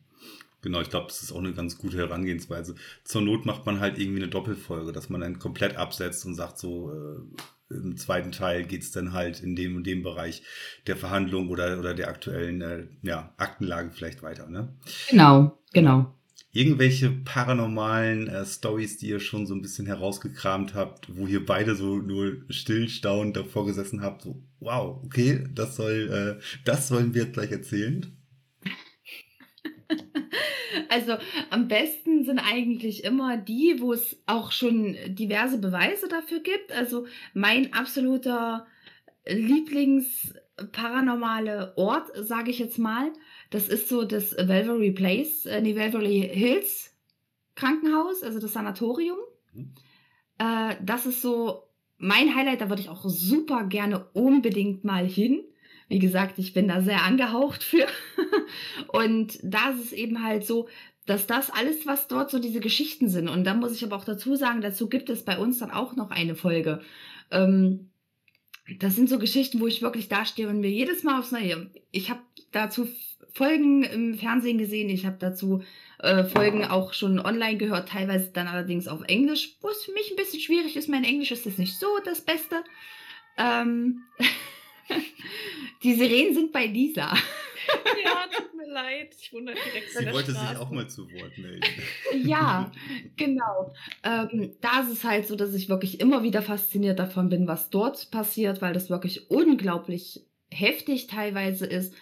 Genau, 0.62 0.80
ich 0.80 0.90
glaube, 0.90 1.06
das 1.08 1.22
ist 1.22 1.32
auch 1.32 1.38
eine 1.38 1.52
ganz 1.52 1.78
gute 1.78 1.96
Herangehensweise. 1.96 2.74
Zur 3.04 3.22
Not 3.22 3.46
macht 3.46 3.66
man 3.66 3.80
halt 3.80 3.98
irgendwie 3.98 4.22
eine 4.22 4.30
Doppelfolge, 4.30 4.92
dass 4.92 5.08
man 5.08 5.20
dann 5.20 5.38
komplett 5.38 5.76
absetzt 5.76 6.26
und 6.26 6.34
sagt 6.34 6.58
so, 6.58 6.92
äh, 6.92 7.74
im 7.74 7.96
zweiten 7.96 8.32
Teil 8.32 8.64
geht 8.64 8.82
es 8.82 8.90
dann 8.90 9.12
halt 9.12 9.40
in 9.40 9.54
dem 9.54 9.76
und 9.76 9.86
dem 9.86 10.02
Bereich 10.02 10.42
der 10.86 10.96
Verhandlung 10.96 11.48
oder, 11.48 11.78
oder 11.78 11.94
der 11.94 12.08
aktuellen 12.08 12.60
äh, 12.60 12.86
ja, 13.02 13.32
Aktenlage 13.36 13.90
vielleicht 13.90 14.22
weiter. 14.22 14.48
Ne? 14.48 14.68
Genau, 15.08 15.58
genau 15.72 16.14
irgendwelche 16.52 17.10
paranormalen 17.10 18.28
äh, 18.28 18.44
Stories, 18.44 18.98
die 18.98 19.08
ihr 19.08 19.20
schon 19.20 19.46
so 19.46 19.54
ein 19.54 19.62
bisschen 19.62 19.86
herausgekramt 19.86 20.74
habt, 20.74 21.16
wo 21.16 21.26
ihr 21.26 21.44
beide 21.44 21.76
so 21.76 21.98
nur 21.98 22.38
stillstaunend 22.48 23.36
davor 23.36 23.66
gesessen 23.66 24.02
habt, 24.02 24.22
so, 24.22 24.42
wow, 24.58 25.00
okay, 25.04 25.44
das 25.54 25.76
soll, 25.76 26.38
äh, 26.40 26.42
das 26.64 26.88
sollen 26.88 27.14
wir 27.14 27.24
jetzt 27.24 27.34
gleich 27.34 27.52
erzählen? 27.52 28.06
Also 30.88 31.17
am 31.50 31.69
besten 31.69 32.25
sind 32.25 32.38
eigentlich 32.38 33.05
immer 33.05 33.37
die, 33.37 33.76
wo 33.81 33.93
es 33.93 34.17
auch 34.26 34.50
schon 34.52 34.96
diverse 35.08 35.58
Beweise 35.58 36.08
dafür 36.08 36.40
gibt. 36.40 36.72
Also 36.72 37.06
mein 37.34 37.72
absoluter 37.72 38.67
Lieblings-paranormale 39.26 41.75
Ort, 41.76 42.11
sage 42.17 42.50
ich 42.50 42.58
jetzt 42.58 42.78
mal, 42.78 43.12
das 43.50 43.69
ist 43.69 43.88
so 43.88 44.02
das 44.05 44.37
Valverde 44.37 44.90
Place, 44.93 45.46
äh, 45.46 45.62
die 45.62 45.76
Valverde 45.76 46.08
Hills 46.08 46.94
Krankenhaus, 47.55 48.23
also 48.23 48.38
das 48.40 48.52
Sanatorium. 48.52 49.19
Mhm. 49.52 49.73
Äh, 50.38 50.76
das 50.82 51.06
ist 51.06 51.23
so 51.23 51.64
mein 51.99 52.34
Highlight, 52.34 52.61
da 52.62 52.69
würde 52.70 52.82
ich 52.82 52.88
auch 52.88 53.05
super 53.05 53.64
gerne 53.64 54.06
unbedingt 54.14 54.84
mal 54.84 55.06
hin. 55.06 55.44
Wie 55.90 55.98
gesagt, 55.98 56.38
ich 56.38 56.54
bin 56.54 56.69
da 56.69 56.81
sehr 56.81 57.02
angehaucht 57.02 57.64
für. 57.64 57.84
und 58.87 59.38
da 59.42 59.70
ist 59.70 59.87
es 59.87 59.92
eben 59.92 60.22
halt 60.22 60.46
so, 60.46 60.69
dass 61.04 61.26
das 61.26 61.50
alles, 61.50 61.84
was 61.84 62.06
dort 62.06 62.31
so 62.31 62.38
diese 62.38 62.60
Geschichten 62.60 63.08
sind, 63.08 63.28
und 63.28 63.42
da 63.42 63.54
muss 63.54 63.75
ich 63.75 63.82
aber 63.82 63.96
auch 63.96 64.04
dazu 64.04 64.37
sagen, 64.37 64.60
dazu 64.60 64.88
gibt 64.88 65.10
es 65.10 65.25
bei 65.25 65.37
uns 65.37 65.58
dann 65.58 65.72
auch 65.72 65.96
noch 65.96 66.12
eine 66.12 66.37
Folge. 66.37 66.81
Ähm, 67.32 67.90
das 68.78 68.94
sind 68.94 69.08
so 69.08 69.19
Geschichten, 69.19 69.58
wo 69.58 69.66
ich 69.66 69.82
wirklich 69.82 70.08
dastehe 70.08 70.48
und 70.48 70.60
mir 70.60 70.70
jedes 70.70 71.02
Mal 71.02 71.19
aufs 71.19 71.32
Neue. 71.32 71.70
Ich 71.90 72.08
habe 72.08 72.20
dazu 72.52 72.88
Folgen 73.32 73.82
im 73.82 74.14
Fernsehen 74.14 74.59
gesehen, 74.59 74.90
ich 74.90 75.06
habe 75.06 75.16
dazu 75.18 75.64
äh, 75.99 76.23
Folgen 76.23 76.64
auch 76.64 76.92
schon 76.92 77.18
online 77.18 77.56
gehört, 77.56 77.88
teilweise 77.88 78.30
dann 78.32 78.47
allerdings 78.47 78.87
auf 78.87 79.02
Englisch, 79.09 79.56
wo 79.61 79.70
es 79.70 79.85
für 79.85 79.92
mich 79.92 80.09
ein 80.12 80.16
bisschen 80.16 80.40
schwierig 80.40 80.76
ist. 80.76 80.88
Mein 80.88 81.02
Englisch 81.02 81.32
ist 81.32 81.47
jetzt 81.47 81.59
nicht 81.59 81.76
so 81.80 81.88
das 82.04 82.20
Beste. 82.20 82.62
Ähm 83.37 84.04
die 85.82 85.94
Sirenen 85.94 86.35
sind 86.35 86.52
bei 86.52 86.66
Lisa. 86.66 87.12
ja, 88.04 88.26
tut 88.37 88.54
mir 88.54 88.73
leid. 88.73 89.14
Ich 89.20 89.32
wundere 89.32 89.56
direkt 89.56 89.90
Sie 89.90 90.12
wollte 90.12 90.32
Straße. 90.32 90.49
sich 90.49 90.59
auch 90.59 90.70
mal 90.70 90.88
zu 90.88 91.11
Wort 91.12 91.38
melden. 91.38 91.64
ja, 92.26 92.70
genau. 93.16 93.73
Ähm, 94.02 94.52
da 94.61 94.80
ist 94.80 94.92
es 94.92 95.04
halt 95.04 95.26
so, 95.26 95.37
dass 95.37 95.54
ich 95.54 95.68
wirklich 95.68 96.00
immer 96.00 96.23
wieder 96.23 96.42
fasziniert 96.42 96.99
davon 96.99 97.28
bin, 97.28 97.47
was 97.47 97.70
dort 97.70 98.11
passiert, 98.11 98.62
weil 98.62 98.73
das 98.73 98.90
wirklich 98.90 99.30
unglaublich 99.30 100.26
heftig 100.50 101.06
teilweise 101.06 101.66
ist. 101.66 101.94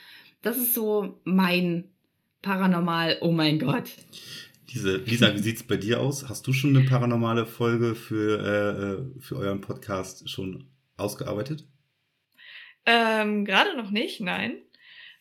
Das 0.42 0.56
ist 0.56 0.74
so 0.74 1.20
mein 1.24 1.90
Paranormal, 2.40 3.18
oh 3.20 3.32
mein 3.32 3.58
Gott. 3.58 3.90
Diese, 4.72 4.98
Lisa, 4.98 5.34
wie 5.34 5.38
sieht 5.38 5.56
es 5.56 5.62
bei 5.62 5.76
dir 5.76 6.00
aus? 6.00 6.28
Hast 6.28 6.46
du 6.46 6.52
schon 6.52 6.76
eine 6.76 6.86
paranormale 6.86 7.46
Folge 7.46 7.94
für, 7.94 8.38
äh, 8.38 8.82
äh, 8.82 9.20
für 9.20 9.36
euren 9.36 9.60
Podcast 9.60 10.28
schon 10.28 10.68
ausgearbeitet? 10.96 11.66
Ähm, 12.88 13.44
Gerade 13.44 13.76
noch 13.76 13.90
nicht, 13.90 14.20
nein. 14.20 14.62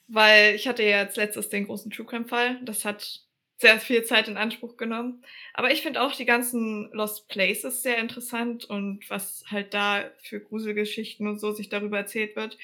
Weil 0.07 0.55
ich 0.55 0.67
hatte 0.69 0.83
ja 0.83 1.01
jetzt 1.01 1.17
letztes 1.17 1.49
den 1.49 1.65
großen 1.65 1.91
True 1.91 2.05
Crime-Fall. 2.05 2.61
Das 2.63 2.85
hat 2.85 3.23
sehr 3.57 3.79
viel 3.79 4.05
Zeit 4.05 4.29
in 4.29 4.37
Anspruch 4.37 4.77
genommen. 4.77 5.25
Aber 5.53 5.71
ich 5.71 5.81
finde 5.81 6.01
auch 6.01 6.13
die 6.13 6.25
ganzen 6.25 6.89
Lost 6.93 7.27
Places 7.27 7.83
sehr 7.83 7.97
interessant 7.97 8.63
und 8.65 9.09
was 9.09 9.43
halt 9.51 9.73
da 9.73 10.09
für 10.23 10.39
Gruselgeschichten 10.39 11.27
und 11.27 11.39
so 11.39 11.51
sich 11.51 11.67
darüber 11.67 11.97
erzählt 11.97 12.37
wird. 12.37 12.57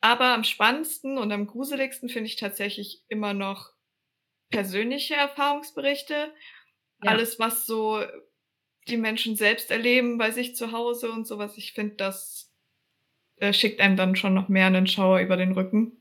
Aber 0.00 0.26
am 0.26 0.44
spannendsten 0.44 1.18
und 1.18 1.32
am 1.32 1.48
gruseligsten 1.48 2.08
finde 2.08 2.28
ich 2.28 2.36
tatsächlich 2.36 3.02
immer 3.08 3.34
noch 3.34 3.70
persönliche 4.50 5.14
Erfahrungsberichte. 5.14 6.32
Ja. 7.02 7.10
Alles, 7.10 7.40
was 7.40 7.66
so 7.66 8.04
die 8.88 8.96
Menschen 8.96 9.36
selbst 9.36 9.72
erleben 9.72 10.18
bei 10.18 10.30
sich 10.30 10.54
zu 10.54 10.70
Hause 10.70 11.10
und 11.10 11.26
sowas. 11.26 11.56
Ich 11.56 11.72
finde, 11.72 11.96
das 11.96 12.49
äh, 13.40 13.52
schickt 13.52 13.80
einem 13.80 13.96
dann 13.96 14.16
schon 14.16 14.34
noch 14.34 14.48
mehr 14.48 14.66
einen 14.66 14.86
Schauer 14.86 15.20
über 15.20 15.36
den 15.36 15.52
Rücken. 15.52 15.92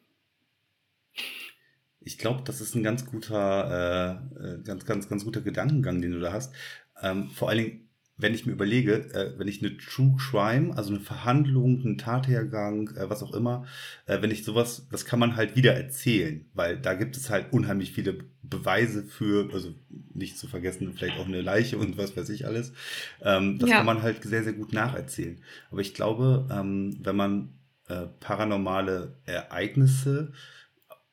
Ich 2.02 2.18
glaube, 2.18 2.44
das 2.44 2.62
ist 2.62 2.76
ein 2.76 2.84
ganz 2.84 3.06
guter, 3.06 4.22
äh, 4.40 4.44
äh, 4.44 4.64
ganz, 4.64 4.86
ganz, 4.86 5.10
ganz 5.10 5.26
guter 5.26 5.42
Gedankengang, 5.42 6.02
den 6.02 6.12
du 6.12 6.20
da 6.20 6.32
hast. 6.32 6.54
Ähm, 7.02 7.30
vor 7.30 7.50
allen 7.50 7.58
Dingen, 7.60 7.89
wenn 8.20 8.34
ich 8.34 8.46
mir 8.46 8.52
überlege, 8.52 9.14
äh, 9.14 9.40
wenn 9.40 9.48
ich 9.48 9.64
eine 9.64 9.78
True 9.78 10.16
Crime, 10.18 10.76
also 10.76 10.90
eine 10.92 11.00
Verhandlung, 11.00 11.82
einen 11.82 11.98
Tathergang, 11.98 12.90
äh, 12.98 13.10
was 13.10 13.24
auch 13.24 13.34
immer, 13.34 13.66
äh, 14.08 14.22
wenn 14.22 14.30
ich 14.30 14.44
sowas, 14.44 14.88
das 14.92 15.06
kann 15.06 15.20
man 15.20 15.38
halt 15.38 15.56
wieder 15.56 15.74
erzählen, 15.74 16.46
weil 16.54 16.78
da 16.78 16.94
gibt 16.96 17.16
es 17.16 17.30
halt 17.30 17.54
unheimlich 17.54 17.94
viele 17.94 18.18
Beweise 18.44 19.04
für, 19.04 19.50
also 19.54 19.74
nicht 20.14 20.38
zu 20.38 20.48
vergessen, 20.48 20.94
vielleicht 20.96 21.18
auch 21.18 21.28
eine 21.28 21.42
Leiche 21.42 21.78
und 21.78 21.98
was 21.98 22.16
weiß 22.16 22.30
ich 22.30 22.46
alles. 22.46 22.74
Ähm, 23.22 23.58
das 23.58 23.70
ja. 23.70 23.78
kann 23.78 23.86
man 23.86 24.02
halt 24.02 24.22
sehr, 24.24 24.44
sehr 24.44 24.54
gut 24.54 24.74
nacherzählen. 24.74 25.42
Aber 25.72 25.80
ich 25.80 25.94
glaube, 25.94 26.48
ähm, 26.52 26.98
wenn 27.02 27.16
man 27.16 27.54
äh, 27.88 28.08
paranormale 28.20 29.18
Ereignisse 29.26 30.34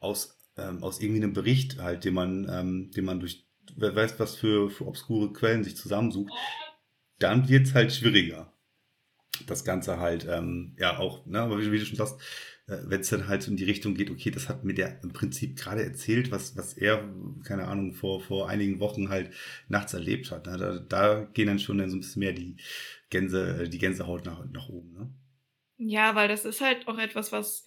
aus, 0.01 0.37
ähm, 0.57 0.83
aus 0.83 1.01
irgendwie 1.01 1.23
einem 1.23 1.35
Bericht 1.35 1.81
halt, 1.81 2.05
den 2.05 2.15
man, 2.15 2.49
ähm, 2.51 2.91
den 2.91 3.05
man 3.05 3.21
durch 3.21 3.47
wer 3.77 3.95
weiß, 3.95 4.19
was 4.19 4.37
für, 4.37 4.71
für 4.71 4.87
obskure 4.87 5.33
Quellen 5.33 5.65
sich 5.65 5.77
zusammensucht, 5.77 6.33
dann 7.19 7.49
wird 7.49 7.67
es 7.67 7.75
halt 7.75 7.93
schwieriger. 7.93 8.53
Das 9.47 9.65
Ganze 9.65 9.99
halt, 10.01 10.27
ähm, 10.29 10.75
ja, 10.79 10.99
auch, 10.99 11.27
ne, 11.27 11.41
aber 11.41 11.61
wie, 11.61 11.71
wie 11.71 11.79
du 11.79 11.85
schon 11.85 11.97
sagst, 11.97 12.19
äh, 12.67 12.79
wenn 12.85 13.01
es 13.01 13.11
dann 13.11 13.29
halt 13.29 13.47
in 13.47 13.57
die 13.57 13.65
Richtung 13.65 13.95
geht, 13.95 14.11
okay, 14.11 14.31
das 14.31 14.49
hat 14.49 14.65
mir 14.65 14.75
der 14.75 15.03
im 15.03 15.13
Prinzip 15.13 15.57
gerade 15.57 15.85
erzählt, 15.85 16.31
was, 16.31 16.57
was 16.57 16.75
er, 16.75 17.09
keine 17.45 17.69
Ahnung, 17.69 17.93
vor, 17.93 18.21
vor 18.21 18.49
einigen 18.49 18.81
Wochen 18.81 19.09
halt 19.09 19.31
nachts 19.69 19.95
erlebt 19.95 20.31
hat. 20.31 20.47
Ne? 20.47 20.57
Da, 20.59 20.79
da 20.79 21.25
gehen 21.35 21.49
dann 21.49 21.59
schon 21.59 21.79
dann 21.79 21.91
so 21.91 21.97
ein 21.97 22.01
bisschen 22.01 22.21
mehr 22.21 22.33
die 22.33 22.57
Gänse, 23.11 23.65
äh, 23.65 23.69
die 23.69 23.79
Gänsehaut 23.79 24.25
nach, 24.25 24.45
nach 24.51 24.69
oben, 24.69 24.93
ne? 24.93 25.15
Ja, 25.79 26.15
weil 26.15 26.29
das 26.29 26.47
ist 26.47 26.63
halt 26.63 26.89
auch 26.89 26.99
etwas, 26.99 27.33
was 27.33 27.63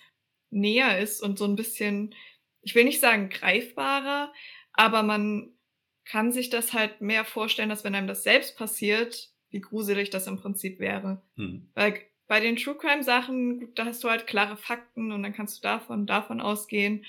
näher 0.49 0.99
ist 0.99 1.21
und 1.21 1.37
so 1.37 1.45
ein 1.45 1.55
bisschen, 1.55 2.15
ich 2.61 2.73
will 2.73 2.83
nicht 2.83 2.99
sagen 2.99 3.29
greifbarer, 3.29 4.33
aber 4.73 5.03
man 5.03 5.53
kann 6.05 6.31
sich 6.31 6.49
das 6.49 6.73
halt 6.73 7.01
mehr 7.01 7.23
vorstellen, 7.23 7.69
dass 7.69 7.83
wenn 7.83 7.93
einem 7.93 8.07
das 8.07 8.23
selbst 8.23 8.57
passiert, 8.57 9.29
wie 9.51 9.61
gruselig 9.61 10.09
das 10.09 10.27
im 10.27 10.37
Prinzip 10.37 10.79
wäre. 10.79 11.21
Mhm. 11.35 11.69
Weil 11.73 11.99
bei 12.27 12.39
den 12.39 12.55
True 12.55 12.75
Crime 12.75 13.03
Sachen, 13.03 13.73
da 13.75 13.85
hast 13.85 14.03
du 14.03 14.09
halt 14.09 14.27
klare 14.27 14.57
Fakten 14.57 15.11
und 15.11 15.23
dann 15.23 15.33
kannst 15.33 15.57
du 15.57 15.61
davon, 15.63 16.05
davon 16.05 16.41
ausgehen. 16.41 17.05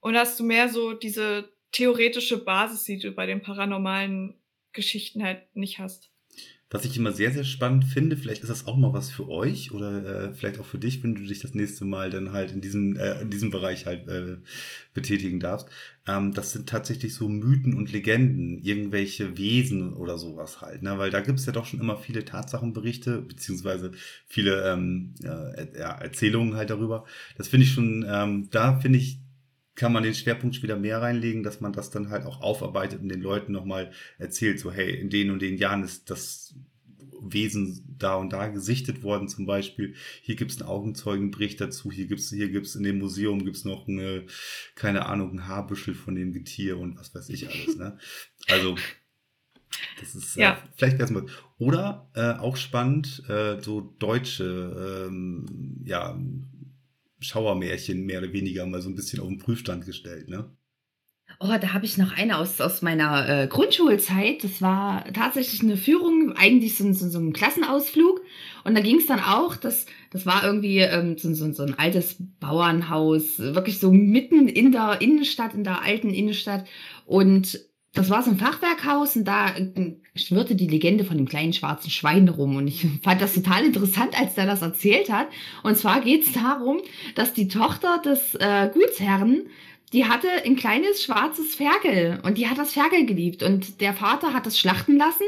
Und 0.00 0.16
hast 0.16 0.40
du 0.40 0.44
mehr 0.44 0.68
so 0.68 0.94
diese 0.94 1.52
theoretische 1.70 2.42
Basis, 2.42 2.84
die 2.84 2.98
du 2.98 3.12
bei 3.12 3.26
den 3.26 3.42
paranormalen 3.42 4.34
Geschichten 4.72 5.22
halt 5.22 5.54
nicht 5.54 5.78
hast. 5.78 6.11
Was 6.72 6.86
ich 6.86 6.96
immer 6.96 7.12
sehr, 7.12 7.30
sehr 7.32 7.44
spannend 7.44 7.84
finde, 7.84 8.16
vielleicht 8.16 8.42
ist 8.42 8.48
das 8.48 8.66
auch 8.66 8.78
mal 8.78 8.94
was 8.94 9.10
für 9.10 9.28
euch 9.28 9.72
oder 9.72 10.30
äh, 10.30 10.34
vielleicht 10.34 10.58
auch 10.58 10.64
für 10.64 10.78
dich, 10.78 11.02
wenn 11.02 11.14
du 11.14 11.20
dich 11.20 11.40
das 11.40 11.52
nächste 11.52 11.84
Mal 11.84 12.08
dann 12.08 12.32
halt 12.32 12.50
in 12.52 12.62
diesem, 12.62 12.96
äh, 12.96 13.20
in 13.20 13.28
diesem 13.28 13.50
Bereich 13.50 13.84
halt 13.84 14.08
äh, 14.08 14.38
betätigen 14.94 15.38
darfst. 15.38 15.68
Ähm, 16.08 16.32
das 16.32 16.52
sind 16.52 16.70
tatsächlich 16.70 17.14
so 17.14 17.28
Mythen 17.28 17.74
und 17.74 17.92
Legenden, 17.92 18.58
irgendwelche 18.58 19.36
Wesen 19.36 19.92
oder 19.92 20.16
sowas 20.16 20.62
halt. 20.62 20.82
Ne? 20.82 20.96
Weil 20.96 21.10
da 21.10 21.20
gibt's 21.20 21.44
ja 21.44 21.52
doch 21.52 21.66
schon 21.66 21.80
immer 21.80 21.98
viele 21.98 22.24
Tatsachenberichte, 22.24 23.20
beziehungsweise 23.20 23.92
viele 24.26 24.66
ähm, 24.72 25.14
äh, 25.22 25.76
Erzählungen 25.76 26.56
halt 26.56 26.70
darüber. 26.70 27.04
Das 27.36 27.48
finde 27.48 27.66
ich 27.66 27.72
schon, 27.72 28.06
ähm, 28.08 28.48
da 28.50 28.80
finde 28.80 28.98
ich, 28.98 29.18
kann 29.82 29.92
man 29.92 30.04
den 30.04 30.14
Schwerpunkt 30.14 30.62
wieder 30.62 30.76
mehr 30.76 31.02
reinlegen, 31.02 31.42
dass 31.42 31.60
man 31.60 31.72
das 31.72 31.90
dann 31.90 32.08
halt 32.08 32.24
auch 32.24 32.40
aufarbeitet 32.40 33.00
und 33.00 33.08
den 33.08 33.20
Leuten 33.20 33.50
nochmal 33.50 33.90
erzählt, 34.16 34.60
so 34.60 34.70
hey, 34.70 34.94
in 34.94 35.10
den 35.10 35.32
und 35.32 35.42
den 35.42 35.56
Jahren 35.56 35.82
ist 35.82 36.08
das 36.08 36.54
Wesen 37.20 37.96
da 37.98 38.14
und 38.14 38.32
da 38.32 38.46
gesichtet 38.46 39.02
worden 39.02 39.26
zum 39.26 39.44
Beispiel. 39.44 39.96
Hier 40.20 40.36
gibt's 40.36 40.60
einen 40.60 40.70
Augenzeugenbericht 40.70 41.60
dazu, 41.60 41.90
hier 41.90 42.06
gibt's 42.06 42.30
hier 42.30 42.48
gibt's 42.48 42.76
in 42.76 42.84
dem 42.84 43.00
Museum 43.00 43.44
gibt's 43.44 43.64
noch 43.64 43.88
eine, 43.88 44.24
keine 44.76 45.06
Ahnung, 45.06 45.32
ein 45.32 45.48
Haarbüschel 45.48 45.94
von 45.94 46.14
dem 46.14 46.32
Getier 46.32 46.78
und 46.78 46.96
was 46.96 47.12
weiß 47.12 47.28
ich 47.30 47.50
alles. 47.50 47.74
Ne? 47.76 47.98
Also 48.46 48.76
das 49.98 50.14
ist 50.14 50.36
äh, 50.36 50.42
ja. 50.42 50.52
äh, 50.52 50.56
vielleicht 50.76 51.00
erstmal. 51.00 51.26
Oder 51.58 52.08
äh, 52.14 52.34
auch 52.38 52.56
spannend, 52.56 53.28
äh, 53.28 53.60
so 53.60 53.80
deutsche 53.98 55.08
ähm, 55.08 55.82
ja, 55.84 56.16
Schauermärchen 57.22 58.04
mehr 58.04 58.18
oder 58.18 58.32
weniger 58.32 58.66
mal 58.66 58.82
so 58.82 58.88
ein 58.90 58.94
bisschen 58.94 59.20
auf 59.20 59.28
den 59.28 59.38
Prüfstand 59.38 59.86
gestellt, 59.86 60.28
ne? 60.28 60.50
Oh, 61.40 61.56
da 61.60 61.72
habe 61.72 61.84
ich 61.84 61.98
noch 61.98 62.12
eine 62.16 62.38
aus, 62.38 62.60
aus 62.60 62.82
meiner 62.82 63.28
äh, 63.28 63.46
Grundschulzeit. 63.46 64.44
Das 64.44 64.60
war 64.60 65.04
tatsächlich 65.12 65.62
eine 65.62 65.76
Führung, 65.76 66.34
eigentlich 66.36 66.76
so, 66.76 66.92
so, 66.92 67.08
so 67.08 67.18
ein 67.18 67.32
Klassenausflug. 67.32 68.20
Und 68.64 68.76
da 68.76 68.80
ging 68.80 68.98
es 68.98 69.06
dann 69.06 69.20
auch, 69.20 69.56
das, 69.56 69.86
das 70.10 70.26
war 70.26 70.44
irgendwie 70.44 70.78
ähm, 70.78 71.16
so, 71.18 71.32
so, 71.34 71.50
so 71.52 71.62
ein 71.64 71.78
altes 71.78 72.16
Bauernhaus, 72.38 73.38
wirklich 73.38 73.80
so 73.80 73.90
mitten 73.92 74.46
in 74.46 74.72
der 74.72 75.00
Innenstadt, 75.00 75.54
in 75.54 75.64
der 75.64 75.82
alten 75.82 76.10
Innenstadt. 76.10 76.66
Und 77.06 77.58
das 77.94 78.08
war 78.08 78.22
so 78.22 78.30
ein 78.30 78.38
Fachwerkhaus 78.38 79.16
und 79.16 79.24
da 79.26 79.54
äh, 79.54 79.96
schwirrte 80.16 80.54
die 80.54 80.66
Legende 80.66 81.04
von 81.04 81.18
dem 81.18 81.28
kleinen 81.28 81.52
schwarzen 81.52 81.90
Schwein 81.90 82.28
rum. 82.28 82.56
Und 82.56 82.68
ich 82.68 82.86
fand 83.02 83.20
das 83.20 83.34
total 83.34 83.64
interessant, 83.64 84.18
als 84.18 84.34
der 84.34 84.46
das 84.46 84.62
erzählt 84.62 85.10
hat. 85.10 85.28
Und 85.62 85.76
zwar 85.76 86.00
geht 86.00 86.26
es 86.26 86.32
darum, 86.32 86.80
dass 87.14 87.34
die 87.34 87.48
Tochter 87.48 87.98
des 87.98 88.34
äh, 88.36 88.70
Gutsherren, 88.72 89.46
die 89.92 90.06
hatte 90.06 90.28
ein 90.46 90.56
kleines 90.56 91.02
schwarzes 91.02 91.54
Ferkel 91.54 92.18
und 92.22 92.38
die 92.38 92.48
hat 92.48 92.56
das 92.56 92.72
Ferkel 92.72 93.04
geliebt. 93.04 93.42
Und 93.42 93.82
der 93.82 93.92
Vater 93.92 94.32
hat 94.32 94.46
das 94.46 94.58
schlachten 94.58 94.96
lassen. 94.96 95.26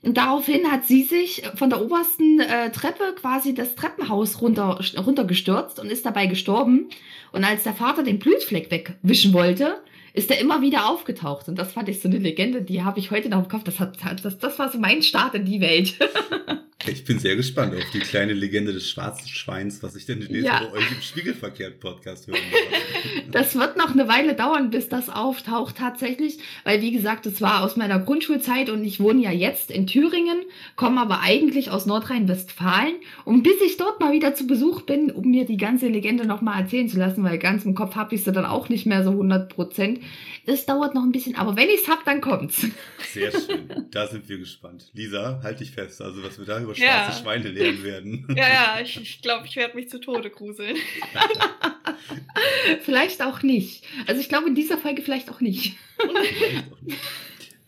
Und 0.00 0.16
daraufhin 0.16 0.70
hat 0.70 0.84
sie 0.84 1.02
sich 1.02 1.42
von 1.56 1.68
der 1.68 1.82
obersten 1.82 2.40
äh, 2.40 2.70
Treppe 2.70 3.14
quasi 3.20 3.52
das 3.52 3.74
Treppenhaus 3.74 4.40
runter, 4.40 4.80
runtergestürzt 4.96 5.78
und 5.78 5.90
ist 5.90 6.06
dabei 6.06 6.26
gestorben. 6.26 6.88
Und 7.32 7.44
als 7.44 7.64
der 7.64 7.74
Vater 7.74 8.02
den 8.02 8.18
Blutfleck 8.18 8.70
wegwischen 8.70 9.34
wollte, 9.34 9.82
ist 10.12 10.30
er 10.30 10.40
immer 10.40 10.62
wieder 10.62 10.88
aufgetaucht. 10.88 11.48
Und 11.48 11.58
das 11.58 11.72
fand 11.72 11.88
ich 11.88 12.00
so 12.00 12.08
eine 12.08 12.18
Legende, 12.18 12.62
die 12.62 12.82
habe 12.82 12.98
ich 12.98 13.10
heute 13.10 13.28
noch 13.28 13.42
im 13.44 13.48
Kopf. 13.48 13.64
Das, 13.64 13.80
hat, 13.80 13.96
das, 14.22 14.38
das 14.38 14.58
war 14.58 14.70
so 14.70 14.78
mein 14.78 15.02
Start 15.02 15.34
in 15.34 15.44
die 15.44 15.60
Welt. 15.60 15.94
Ich 16.86 17.04
bin 17.04 17.18
sehr 17.18 17.36
gespannt 17.36 17.74
auf 17.74 17.82
die 17.92 17.98
kleine 17.98 18.32
Legende 18.32 18.72
des 18.72 18.88
schwarzen 18.88 19.28
Schweins, 19.28 19.82
was 19.82 19.96
ich 19.96 20.06
denn 20.06 20.20
demnächst 20.20 20.46
ja. 20.46 20.60
bei 20.60 20.78
euch 20.78 20.90
im 20.90 21.02
Spiegelverkehrt-Podcast 21.02 22.28
hören 22.28 22.38
werde. 22.38 22.78
Das 23.30 23.56
wird 23.56 23.76
noch 23.76 23.92
eine 23.92 24.08
Weile 24.08 24.34
dauern, 24.34 24.70
bis 24.70 24.88
das 24.88 25.10
auftaucht 25.10 25.76
tatsächlich, 25.76 26.38
weil 26.64 26.80
wie 26.80 26.92
gesagt, 26.92 27.26
das 27.26 27.42
war 27.42 27.62
aus 27.62 27.76
meiner 27.76 27.98
Grundschulzeit 27.98 28.70
und 28.70 28.82
ich 28.84 29.00
wohne 29.00 29.20
ja 29.20 29.30
jetzt 29.30 29.70
in 29.70 29.86
Thüringen, 29.86 30.38
komme 30.76 31.00
aber 31.00 31.20
eigentlich 31.20 31.70
aus 31.70 31.84
Nordrhein-Westfalen 31.84 32.94
und 33.26 33.42
bis 33.42 33.60
ich 33.64 33.76
dort 33.76 34.00
mal 34.00 34.12
wieder 34.12 34.34
zu 34.34 34.46
Besuch 34.46 34.82
bin, 34.82 35.10
um 35.10 35.30
mir 35.30 35.44
die 35.44 35.58
ganze 35.58 35.88
Legende 35.88 36.26
nochmal 36.26 36.62
erzählen 36.62 36.88
zu 36.88 36.98
lassen, 36.98 37.22
weil 37.22 37.38
ganz 37.38 37.66
im 37.66 37.74
Kopf 37.74 37.96
habe 37.96 38.14
ich 38.14 38.24
sie 38.24 38.32
dann 38.32 38.46
auch 38.46 38.70
nicht 38.70 38.86
mehr 38.86 39.04
so 39.04 39.10
100 39.10 39.54
Prozent. 39.54 39.97
Das 40.46 40.66
dauert 40.66 40.94
noch 40.94 41.02
ein 41.02 41.12
bisschen, 41.12 41.36
aber 41.36 41.56
wenn 41.56 41.68
ich 41.68 41.82
es 41.82 41.88
habe, 41.88 42.02
dann 42.04 42.20
kommt's. 42.20 42.66
Sehr 43.12 43.30
schön, 43.30 43.86
da 43.90 44.06
sind 44.06 44.28
wir 44.28 44.38
gespannt. 44.38 44.90
Lisa, 44.92 45.40
halt 45.42 45.60
dich 45.60 45.70
fest, 45.70 46.00
also 46.00 46.22
was 46.22 46.38
wir 46.38 46.46
da 46.46 46.60
über 46.60 46.74
schwarze 46.74 47.12
ja. 47.12 47.12
Schweine 47.12 47.48
lernen 47.48 47.82
werden. 47.84 48.26
Ja, 48.38 48.48
ja, 48.48 48.80
ich 48.80 48.92
glaube, 48.92 49.04
ich, 49.04 49.22
glaub, 49.22 49.44
ich 49.44 49.56
werde 49.56 49.76
mich 49.76 49.88
zu 49.88 50.00
Tode 50.00 50.30
gruseln. 50.30 50.76
vielleicht 52.82 53.22
auch 53.22 53.42
nicht. 53.42 53.84
Also 54.06 54.20
ich 54.20 54.28
glaube 54.28 54.48
in 54.48 54.54
dieser 54.54 54.78
Folge 54.78 55.02
vielleicht 55.02 55.30
auch 55.30 55.40
nicht. 55.40 55.76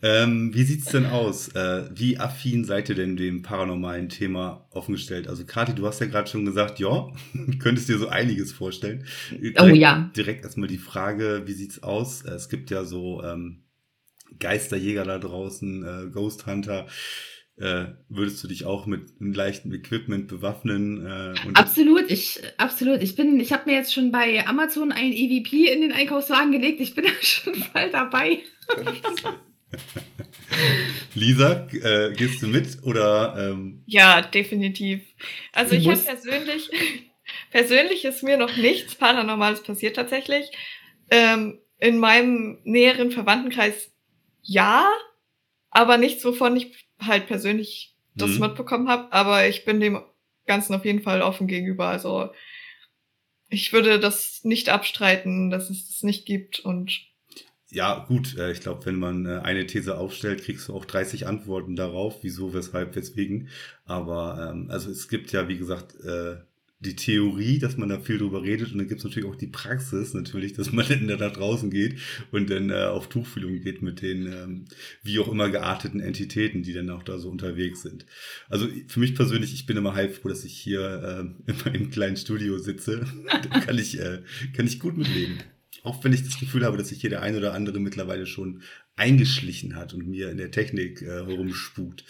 Ähm, 0.03 0.53
wie 0.53 0.63
sieht's 0.63 0.85
denn 0.85 1.05
aus? 1.05 1.49
Äh, 1.49 1.89
wie 1.93 2.17
affin 2.17 2.65
seid 2.65 2.89
ihr 2.89 2.95
denn 2.95 3.17
dem 3.17 3.43
paranormalen 3.43 4.09
Thema 4.09 4.67
offengestellt? 4.71 5.27
Also 5.27 5.45
Kathi, 5.45 5.73
du 5.73 5.85
hast 5.85 6.01
ja 6.01 6.07
gerade 6.07 6.29
schon 6.29 6.45
gesagt, 6.45 6.79
ja, 6.79 7.07
könntest 7.59 7.87
dir 7.87 7.99
so 7.99 8.07
einiges 8.07 8.51
vorstellen. 8.51 9.05
Direkt, 9.29 9.61
oh 9.61 9.67
ja. 9.67 10.11
Direkt 10.15 10.43
erstmal 10.43 10.67
die 10.67 10.79
Frage, 10.79 11.43
wie 11.45 11.53
sieht's 11.53 11.83
aus? 11.83 12.23
Es 12.23 12.49
gibt 12.49 12.71
ja 12.71 12.83
so 12.83 13.23
ähm, 13.23 13.63
Geisterjäger 14.39 15.03
da 15.03 15.19
draußen, 15.19 15.83
äh, 15.83 16.09
Ghost 16.09 16.47
Hunter. 16.47 16.87
Äh, 17.57 17.93
würdest 18.09 18.43
du 18.43 18.47
dich 18.47 18.65
auch 18.65 18.87
mit 18.87 19.11
einem 19.19 19.33
leichten 19.33 19.71
Equipment 19.71 20.27
bewaffnen? 20.27 21.05
Äh, 21.05 21.33
absolut, 21.53 22.09
ich 22.09 22.41
absolut. 22.57 23.03
Ich 23.03 23.15
bin, 23.15 23.39
ich 23.39 23.53
habe 23.53 23.69
mir 23.69 23.75
jetzt 23.75 23.93
schon 23.93 24.11
bei 24.11 24.47
Amazon 24.47 24.91
ein 24.91 25.11
EVP 25.11 25.71
in 25.71 25.81
den 25.81 25.91
Einkaufswagen 25.91 26.51
gelegt. 26.51 26.79
Ich 26.79 26.95
bin 26.95 27.05
da 27.05 27.11
schon 27.21 27.53
voll 27.53 27.91
dabei. 27.91 28.39
Lisa, 31.15 31.67
äh, 31.71 32.13
gehst 32.13 32.41
du 32.41 32.47
mit 32.47 32.83
oder? 32.83 33.35
Ähm? 33.37 33.83
Ja, 33.85 34.21
definitiv. 34.21 35.01
Also 35.53 35.75
ich 35.75 35.87
habe 35.87 35.99
persönlich, 35.99 36.69
persönlich 37.51 38.05
ist 38.05 38.23
mir 38.23 38.37
noch 38.37 38.55
nichts 38.57 38.95
Paranormales 38.95 39.63
passiert 39.63 39.95
tatsächlich. 39.95 40.49
Ähm, 41.09 41.59
in 41.79 41.97
meinem 41.97 42.59
näheren 42.63 43.11
Verwandtenkreis 43.11 43.91
ja, 44.41 44.87
aber 45.69 45.97
nichts, 45.97 46.23
wovon 46.25 46.55
ich 46.55 46.87
halt 46.99 47.27
persönlich 47.27 47.95
das 48.15 48.31
mhm. 48.31 48.41
mitbekommen 48.41 48.87
habe. 48.87 49.11
Aber 49.11 49.47
ich 49.47 49.65
bin 49.65 49.79
dem 49.79 50.01
Ganzen 50.45 50.73
auf 50.73 50.85
jeden 50.85 51.01
Fall 51.01 51.21
offen 51.21 51.47
gegenüber. 51.47 51.87
Also 51.87 52.31
ich 53.49 53.73
würde 53.73 53.99
das 53.99 54.43
nicht 54.43 54.69
abstreiten, 54.69 55.49
dass 55.49 55.69
es 55.69 55.87
das 55.87 56.03
nicht 56.03 56.25
gibt 56.25 56.59
und 56.59 57.10
ja, 57.71 58.05
gut, 58.07 58.37
äh, 58.37 58.51
ich 58.51 58.59
glaube, 58.59 58.85
wenn 58.85 58.99
man 58.99 59.25
äh, 59.25 59.39
eine 59.43 59.65
These 59.65 59.97
aufstellt, 59.97 60.43
kriegst 60.43 60.67
du 60.67 60.73
auch 60.73 60.85
30 60.85 61.25
Antworten 61.25 61.75
darauf, 61.75 62.19
wieso, 62.21 62.53
weshalb, 62.53 62.95
weswegen. 62.95 63.47
Aber 63.85 64.51
ähm, 64.51 64.69
also 64.69 64.91
es 64.91 65.07
gibt 65.07 65.31
ja, 65.31 65.47
wie 65.47 65.57
gesagt, 65.57 65.95
äh, 66.03 66.35
die 66.81 66.95
Theorie, 66.95 67.59
dass 67.59 67.77
man 67.77 67.89
da 67.89 67.99
viel 67.99 68.17
drüber 68.17 68.41
redet 68.41 68.71
und 68.71 68.79
dann 68.79 68.87
gibt 68.87 68.99
es 68.99 69.05
natürlich 69.05 69.29
auch 69.29 69.35
die 69.35 69.47
Praxis 69.47 70.13
natürlich, 70.13 70.53
dass 70.53 70.71
man 70.73 70.85
dann 71.07 71.07
da 71.07 71.29
draußen 71.29 71.69
geht 71.69 71.99
und 72.31 72.49
dann 72.49 72.71
äh, 72.71 72.85
auf 72.85 73.07
Tuchfühlung 73.07 73.61
geht 73.61 73.81
mit 73.81 74.01
den 74.01 74.25
ähm, 74.27 74.65
wie 75.03 75.19
auch 75.19 75.27
immer 75.27 75.49
gearteten 75.49 75.99
Entitäten, 75.99 76.63
die 76.63 76.73
dann 76.73 76.89
auch 76.89 77.03
da 77.03 77.19
so 77.19 77.29
unterwegs 77.29 77.83
sind. 77.83 78.05
Also 78.49 78.67
für 78.87 78.99
mich 78.99 79.15
persönlich, 79.15 79.53
ich 79.53 79.65
bin 79.65 79.77
immer 79.77 79.93
heilfroh, 79.93 80.29
dass 80.29 80.43
ich 80.43 80.57
hier 80.57 81.35
äh, 81.47 81.51
immer 81.51 81.75
im 81.75 81.91
kleinen 81.91 82.17
Studio 82.17 82.57
sitze. 82.57 83.05
da 83.49 83.59
kann 83.59 83.77
ich, 83.77 83.99
äh, 83.99 84.23
kann 84.53 84.67
ich 84.67 84.79
gut 84.79 84.97
mitleben. 84.97 85.37
Auch 85.83 86.03
wenn 86.03 86.13
ich 86.13 86.23
das 86.23 86.39
Gefühl 86.39 86.65
habe, 86.65 86.77
dass 86.77 86.89
sich 86.89 87.01
hier 87.01 87.09
der 87.09 87.21
ein 87.21 87.35
oder 87.35 87.53
andere 87.53 87.79
mittlerweile 87.79 88.25
schon 88.25 88.61
eingeschlichen 88.95 89.75
hat 89.75 89.93
und 89.93 90.07
mir 90.07 90.29
in 90.29 90.37
der 90.37 90.51
Technik 90.51 91.01
äh, 91.01 91.05
herumspukt. 91.05 92.03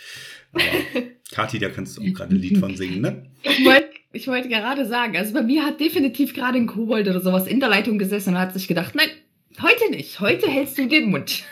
Aber 0.52 0.64
Kathi, 1.32 1.60
da 1.60 1.70
kannst 1.70 1.98
du 1.98 2.02
auch 2.02 2.14
gerade 2.14 2.36
ein 2.36 2.40
Lied 2.40 2.58
von 2.58 2.76
singen, 2.76 3.02
ne? 3.02 3.32
Ich 3.44 3.64
wollte 3.66 3.90
ich 4.14 4.28
wollte 4.28 4.50
gerade 4.50 4.86
sagen, 4.86 5.16
also 5.16 5.34
bei 5.34 5.42
mir 5.42 5.64
hat 5.64 5.80
definitiv 5.80 6.34
gerade 6.34 6.58
ein 6.58 6.68
Kobold 6.68 7.08
oder 7.08 7.22
sowas 7.22 7.48
in 7.48 7.62
der 7.62 7.70
Leitung 7.70 7.98
gesessen 7.98 8.34
und 8.34 8.40
hat 8.40 8.54
sich 8.54 8.68
gedacht, 8.68 8.94
nein, 8.94 9.08
heute 9.62 9.90
nicht, 9.90 10.20
heute 10.20 10.50
hältst 10.50 10.78
du 10.78 10.88
den 10.88 11.12
Mund. 11.12 11.44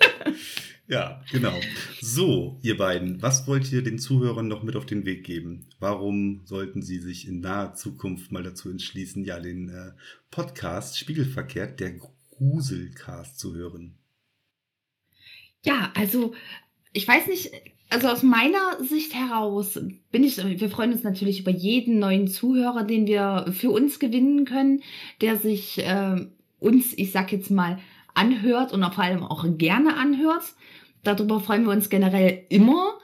ja, 0.88 1.22
genau. 1.30 1.52
So, 2.00 2.58
ihr 2.62 2.76
beiden, 2.76 3.20
was 3.20 3.46
wollt 3.46 3.70
ihr 3.70 3.82
den 3.82 3.98
Zuhörern 3.98 4.48
noch 4.48 4.62
mit 4.62 4.74
auf 4.74 4.86
den 4.86 5.04
Weg 5.04 5.24
geben? 5.24 5.66
Warum 5.78 6.40
sollten 6.44 6.82
sie 6.82 6.98
sich 6.98 7.28
in 7.28 7.40
naher 7.40 7.74
Zukunft 7.74 8.32
mal 8.32 8.42
dazu 8.42 8.70
entschließen, 8.70 9.24
ja, 9.24 9.38
den 9.38 9.68
äh, 9.68 9.92
Podcast 10.30 10.98
Spiegelverkehrt, 10.98 11.78
der 11.78 11.98
Gruselcast 12.30 13.38
zu 13.38 13.54
hören? 13.54 13.98
Ja, 15.64 15.92
also 15.94 16.34
ich 16.92 17.06
weiß 17.06 17.26
nicht, 17.26 17.50
also 17.90 18.08
aus 18.08 18.22
meiner 18.22 18.82
Sicht 18.82 19.14
heraus 19.14 19.78
bin 20.10 20.24
ich, 20.24 20.38
wir 20.38 20.70
freuen 20.70 20.92
uns 20.92 21.02
natürlich 21.02 21.40
über 21.40 21.50
jeden 21.50 21.98
neuen 21.98 22.28
Zuhörer, 22.28 22.84
den 22.84 23.06
wir 23.06 23.52
für 23.52 23.70
uns 23.70 23.98
gewinnen 23.98 24.44
können, 24.44 24.82
der 25.20 25.36
sich 25.36 25.78
äh, 25.78 26.26
uns, 26.58 26.92
ich 26.96 27.12
sag 27.12 27.32
jetzt 27.32 27.50
mal, 27.50 27.78
anhört 28.14 28.72
und 28.72 28.82
vor 28.92 29.04
allem 29.04 29.22
auch 29.22 29.44
gerne 29.56 29.96
anhört. 29.96 30.42
Darüber 31.08 31.40
freuen 31.40 31.64
wir 31.64 31.72
uns 31.72 31.88
generell 31.88 32.44
immer. 32.50 32.98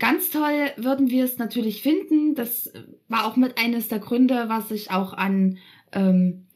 Ganz 0.00 0.30
toll 0.30 0.72
würden 0.76 1.08
wir 1.08 1.24
es 1.24 1.38
natürlich 1.38 1.80
finden. 1.80 2.34
Das 2.34 2.72
war 3.06 3.26
auch 3.26 3.36
mit 3.36 3.58
eines 3.58 3.86
der 3.86 4.00
Gründe, 4.00 4.46
was 4.48 4.72
ich 4.72 4.90
auch 4.90 5.12
an, 5.12 5.58
ähm, 5.92 6.48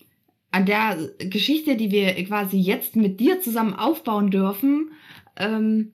an 0.51 0.67
der 0.67 0.99
Geschichte, 1.19 1.77
die 1.77 1.93
wir 1.93 2.13
quasi 2.25 2.59
jetzt 2.59 2.97
mit 2.97 3.21
dir 3.21 3.41
zusammen 3.41 3.75
aufbauen 3.75 4.33
dürfen, 4.33 4.91
ähm, 5.37 5.93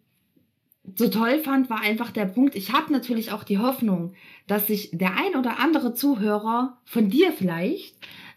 so 0.97 1.09
toll 1.09 1.41
fand, 1.41 1.69
war 1.69 1.81
einfach 1.81 2.11
der 2.11 2.25
Punkt, 2.25 2.55
ich 2.55 2.73
habe 2.73 2.91
natürlich 2.93 3.33
auch 3.33 3.45
die 3.45 3.59
Hoffnung, 3.59 4.15
dass 4.47 4.69
sich 4.69 4.91
der 4.93 5.17
ein 5.19 5.39
oder 5.39 5.59
andere 5.59 5.93
Zuhörer 5.93 6.79
von 6.85 7.11
dir 7.11 7.33
vielleicht 7.33 7.97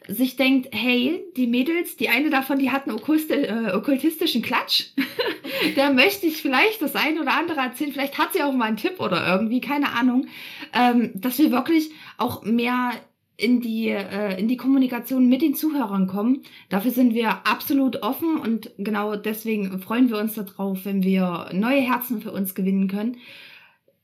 sich 0.09 0.35
denkt, 0.35 0.69
hey, 0.71 1.23
die 1.37 1.47
Mädels, 1.47 1.95
die 1.95 2.09
eine 2.09 2.29
davon, 2.29 2.59
die 2.59 2.71
hat 2.71 2.87
einen 2.87 2.97
okkulte, 2.97 3.47
äh, 3.47 3.73
okkultistischen 3.73 4.41
Klatsch. 4.41 4.87
da 5.75 5.93
möchte 5.93 6.25
ich 6.25 6.41
vielleicht 6.41 6.81
das 6.81 6.95
ein 6.95 7.19
oder 7.19 7.37
andere 7.37 7.59
erzählen. 7.59 7.91
Vielleicht 7.91 8.17
hat 8.17 8.33
sie 8.33 8.43
auch 8.43 8.53
mal 8.53 8.65
einen 8.65 8.77
Tipp 8.77 8.99
oder 8.99 9.25
irgendwie, 9.27 9.61
keine 9.61 9.91
Ahnung. 9.93 10.27
Ähm, 10.73 11.11
dass 11.13 11.37
wir 11.37 11.51
wirklich 11.51 11.91
auch 12.17 12.43
mehr 12.43 12.91
in 13.37 13.61
die, 13.61 13.89
äh, 13.89 14.39
in 14.39 14.47
die 14.47 14.57
Kommunikation 14.57 15.29
mit 15.29 15.41
den 15.41 15.55
Zuhörern 15.55 16.07
kommen. 16.07 16.43
Dafür 16.67 16.91
sind 16.91 17.13
wir 17.13 17.47
absolut 17.47 18.03
offen 18.03 18.37
und 18.37 18.71
genau 18.77 19.15
deswegen 19.15 19.79
freuen 19.79 20.09
wir 20.09 20.17
uns 20.17 20.33
darauf, 20.33 20.85
wenn 20.85 21.03
wir 21.03 21.49
neue 21.53 21.81
Herzen 21.81 22.21
für 22.21 22.31
uns 22.31 22.53
gewinnen 22.55 22.87
können. 22.87 23.17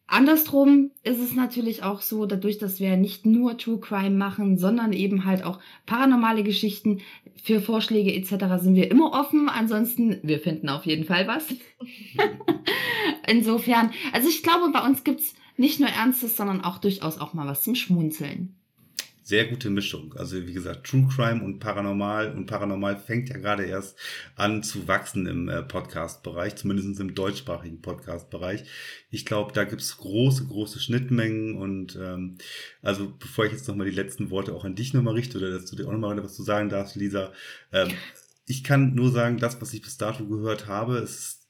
Andersrum 0.07 0.91
ist 1.03 1.19
es 1.19 1.33
natürlich 1.33 1.81
auch 1.81 2.01
so, 2.01 2.25
dadurch, 2.25 2.59
dass 2.59 2.79
wir 2.79 2.95
nicht 2.95 3.25
nur 3.25 3.57
True 3.57 3.79
Crime 3.79 4.15
machen, 4.15 4.57
sondern 4.57 4.93
eben 4.93 5.25
halt 5.25 5.43
auch 5.43 5.59
paranormale 5.85 6.43
Geschichten 6.43 7.01
für 7.43 7.59
Vorschläge 7.59 8.13
etc. 8.13 8.62
sind 8.62 8.75
wir 8.75 8.91
immer 8.91 9.13
offen. 9.13 9.50
Ansonsten, 9.50 10.19
wir 10.21 10.39
finden 10.39 10.69
auf 10.69 10.85
jeden 10.85 11.05
Fall 11.05 11.27
was. 11.27 11.47
Insofern, 13.27 13.91
also 14.13 14.29
ich 14.29 14.43
glaube, 14.43 14.71
bei 14.71 14.85
uns 14.85 15.03
gibt's 15.03 15.33
nicht 15.57 15.79
nur 15.79 15.89
Ernstes, 15.89 16.38
sondern 16.38 16.62
auch 16.62 16.77
durchaus 16.77 17.17
auch 17.19 17.33
mal 17.33 17.47
was 17.47 17.63
zum 17.63 17.74
Schmunzeln 17.75 18.55
sehr 19.25 19.48
gute 19.48 19.72
Mischung. 19.72 20.13
Also 20.17 20.46
wie 20.46 20.53
gesagt, 20.53 20.86
True 20.86 21.08
Crime 21.13 21.44
und 21.44 21.58
Paranormal 21.58 22.32
und 22.32 22.46
Paranormal 22.46 22.96
fängt 22.96 23.27
ja 23.29 23.38
gerade 23.38 23.65
erst 23.65 23.98
an 24.36 24.62
zu 24.62 24.88
wachsen 24.88 25.25
im 25.25 25.50
äh, 25.50 25.63
Podcast-Bereich, 25.63 26.56
zumindest 26.58 26.99
im 26.99 27.15
deutschsprachigen 27.15 27.82
Podcast-Bereich. 27.82 28.65
Ich 29.10 29.26
glaube, 29.26 29.52
da 29.52 29.63
gibt's 29.63 29.97
große, 29.97 30.45
große 30.45 30.80
Schnittmengen 30.80 31.58
und 31.58 31.95
ähm, 31.95 32.38
also 32.84 33.12
bevor 33.17 33.45
ich 33.45 33.52
jetzt 33.52 33.67
nochmal 33.67 33.89
die 33.89 33.95
letzten 33.95 34.30
Worte 34.30 34.54
auch 34.54 34.63
an 34.63 34.76
dich 34.76 34.93
nochmal 34.93 35.15
richte 35.15 35.39
oder 35.39 35.49
dass 35.49 35.65
du 35.65 35.76
dir 35.76 35.88
auch 35.88 35.91
nochmal 35.91 36.23
was 36.23 36.36
zu 36.36 36.43
sagen 36.43 36.69
darfst, 36.69 36.95
Lisa, 36.95 37.34
ähm, 37.73 37.89
ich 38.45 38.63
kann 38.63 38.93
nur 38.93 39.12
sagen, 39.12 39.39
das, 39.39 39.60
was 39.60 39.73
ich 39.73 39.82
bis 39.82 39.97
dato 39.97 40.23
gehört 40.28 40.67
habe, 40.67 40.97
ist 40.97 41.44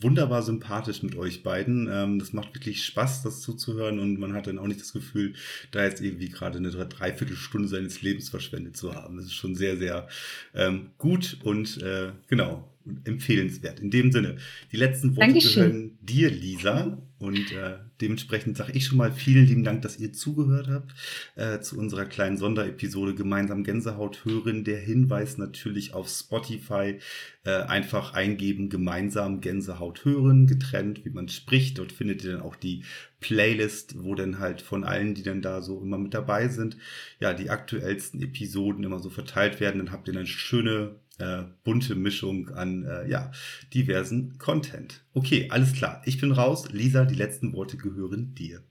wunderbar 0.00 0.42
sympathisch 0.42 1.02
mit 1.02 1.16
euch 1.16 1.42
beiden. 1.42 1.88
Ähm, 1.90 2.18
das 2.18 2.32
macht 2.32 2.54
wirklich 2.54 2.84
Spaß, 2.84 3.22
das 3.22 3.40
zuzuhören 3.40 3.98
und 3.98 4.18
man 4.18 4.32
hat 4.32 4.46
dann 4.46 4.58
auch 4.58 4.66
nicht 4.66 4.80
das 4.80 4.92
Gefühl, 4.92 5.34
da 5.70 5.84
jetzt 5.84 6.00
irgendwie 6.00 6.28
gerade 6.28 6.58
eine 6.58 6.70
Dreiviertelstunde 6.70 7.68
seines 7.68 8.02
Lebens 8.02 8.30
verschwendet 8.30 8.76
zu 8.76 8.94
haben. 8.94 9.16
Das 9.16 9.26
ist 9.26 9.34
schon 9.34 9.54
sehr, 9.54 9.76
sehr 9.76 10.08
ähm, 10.54 10.90
gut 10.98 11.38
und 11.42 11.82
äh, 11.82 12.12
genau 12.28 12.68
empfehlenswert. 13.04 13.80
In 13.80 13.90
dem 13.90 14.10
Sinne, 14.10 14.36
die 14.72 14.76
letzten 14.76 15.16
Worte 15.16 15.34
gehören 15.34 15.98
dir, 16.00 16.30
Lisa. 16.30 16.98
Und 17.18 17.52
äh, 17.52 17.76
dementsprechend 18.00 18.56
sage 18.56 18.72
ich 18.72 18.86
schon 18.86 18.98
mal 18.98 19.12
vielen 19.12 19.46
lieben 19.46 19.64
Dank, 19.64 19.82
dass 19.82 19.98
ihr 19.98 20.12
zugehört 20.12 20.68
habt 20.68 20.94
äh, 21.36 21.60
zu 21.60 21.78
unserer 21.78 22.04
kleinen 22.04 22.36
Sonderepisode 22.36 23.14
Gemeinsam 23.14 23.64
Gänsehaut 23.64 24.24
hören. 24.24 24.64
Der 24.64 24.78
Hinweis 24.78 25.38
natürlich 25.38 25.94
auf 25.94 26.08
Spotify. 26.08 26.98
Äh, 27.42 27.62
einfach 27.62 28.12
eingeben, 28.12 28.68
gemeinsam 28.68 29.40
Gänsehaut 29.40 30.04
hören, 30.04 30.46
getrennt, 30.46 31.06
wie 31.06 31.10
man 31.10 31.26
spricht. 31.30 31.78
Dort 31.78 31.90
findet 31.90 32.22
ihr 32.22 32.32
dann 32.32 32.42
auch 32.42 32.54
die 32.54 32.84
Playlist, 33.20 34.02
wo 34.02 34.14
dann 34.14 34.38
halt 34.38 34.62
von 34.62 34.84
allen, 34.84 35.14
die 35.14 35.22
dann 35.22 35.42
da 35.42 35.62
so 35.62 35.80
immer 35.82 35.98
mit 35.98 36.14
dabei 36.14 36.48
sind, 36.48 36.76
ja, 37.20 37.34
die 37.34 37.50
aktuellsten 37.50 38.22
Episoden 38.22 38.84
immer 38.84 38.98
so 38.98 39.10
verteilt 39.10 39.60
werden. 39.60 39.78
Dann 39.78 39.92
habt 39.92 40.08
ihr 40.08 40.16
eine 40.16 40.26
schöne 40.26 40.96
äh, 41.18 41.42
bunte 41.64 41.94
Mischung 41.94 42.48
an 42.48 42.84
äh, 42.84 43.08
ja, 43.08 43.30
diversen 43.74 44.38
Content. 44.38 45.04
Okay, 45.14 45.48
alles 45.50 45.74
klar. 45.74 46.02
Ich 46.06 46.20
bin 46.20 46.32
raus. 46.32 46.70
Lisa, 46.72 47.04
die 47.04 47.14
letzten 47.14 47.52
Worte 47.52 47.76
gehören 47.76 48.34
dir. 48.34 48.62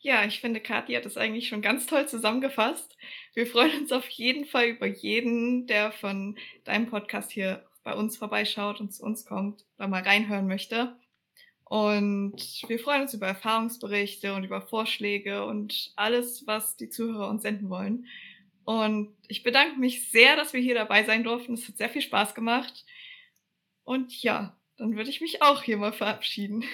Ja, 0.00 0.24
ich 0.24 0.40
finde, 0.40 0.60
Kathi 0.60 0.94
hat 0.94 1.06
es 1.06 1.16
eigentlich 1.16 1.48
schon 1.48 1.60
ganz 1.60 1.86
toll 1.86 2.08
zusammengefasst. 2.08 2.96
Wir 3.34 3.46
freuen 3.46 3.80
uns 3.80 3.92
auf 3.92 4.08
jeden 4.08 4.44
Fall 4.44 4.66
über 4.68 4.86
jeden, 4.86 5.66
der 5.66 5.90
von 5.90 6.38
deinem 6.64 6.86
Podcast 6.86 7.32
hier 7.32 7.64
bei 7.82 7.94
uns 7.94 8.16
vorbeischaut 8.16 8.80
und 8.80 8.94
zu 8.94 9.02
uns 9.02 9.24
kommt 9.24 9.64
oder 9.76 9.88
mal 9.88 10.02
reinhören 10.02 10.46
möchte. 10.46 10.96
Und 11.68 12.36
wir 12.66 12.78
freuen 12.78 13.02
uns 13.02 13.12
über 13.12 13.26
Erfahrungsberichte 13.26 14.34
und 14.34 14.44
über 14.44 14.62
Vorschläge 14.62 15.44
und 15.44 15.92
alles, 15.96 16.46
was 16.46 16.76
die 16.78 16.88
Zuhörer 16.88 17.28
uns 17.28 17.42
senden 17.42 17.68
wollen. 17.68 18.06
Und 18.64 19.14
ich 19.28 19.42
bedanke 19.42 19.78
mich 19.78 20.10
sehr, 20.10 20.34
dass 20.36 20.54
wir 20.54 20.60
hier 20.60 20.74
dabei 20.74 21.04
sein 21.04 21.24
durften. 21.24 21.54
Es 21.54 21.68
hat 21.68 21.76
sehr 21.76 21.90
viel 21.90 22.00
Spaß 22.02 22.34
gemacht. 22.34 22.86
Und 23.84 24.22
ja, 24.22 24.56
dann 24.78 24.96
würde 24.96 25.10
ich 25.10 25.20
mich 25.20 25.42
auch 25.42 25.62
hier 25.62 25.76
mal 25.76 25.92
verabschieden. 25.92 26.64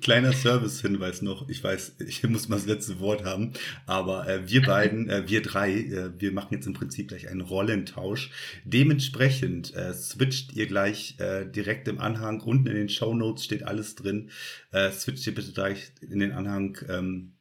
Kleiner 0.00 0.32
Service-Hinweis 0.32 1.22
noch. 1.22 1.48
Ich 1.48 1.62
weiß, 1.62 1.96
ich 2.06 2.22
muss 2.24 2.48
mal 2.48 2.56
das 2.56 2.66
letzte 2.66 3.00
Wort 3.00 3.24
haben, 3.24 3.52
aber 3.86 4.28
äh, 4.28 4.48
wir 4.48 4.62
beiden, 4.62 5.10
äh, 5.10 5.28
wir 5.28 5.42
drei, 5.42 5.72
äh, 5.72 6.10
wir 6.18 6.32
machen 6.32 6.54
jetzt 6.54 6.66
im 6.66 6.74
Prinzip 6.74 7.08
gleich 7.08 7.28
einen 7.28 7.40
Rollentausch. 7.40 8.30
Dementsprechend 8.64 9.74
äh, 9.74 9.92
switcht 9.92 10.52
ihr 10.54 10.66
gleich 10.66 11.16
äh, 11.18 11.44
direkt 11.44 11.88
im 11.88 11.98
Anhang. 11.98 12.40
Unten 12.40 12.68
in 12.68 12.76
den 12.76 12.88
Show 12.88 13.14
Notes 13.14 13.44
steht 13.44 13.64
alles 13.64 13.96
drin. 13.96 14.30
Äh, 14.70 14.90
switcht 14.92 15.26
ihr 15.26 15.34
bitte 15.34 15.52
gleich 15.52 15.92
in 16.00 16.20
den 16.20 16.32
Anhang. 16.32 16.78
Ähm, 16.88 17.32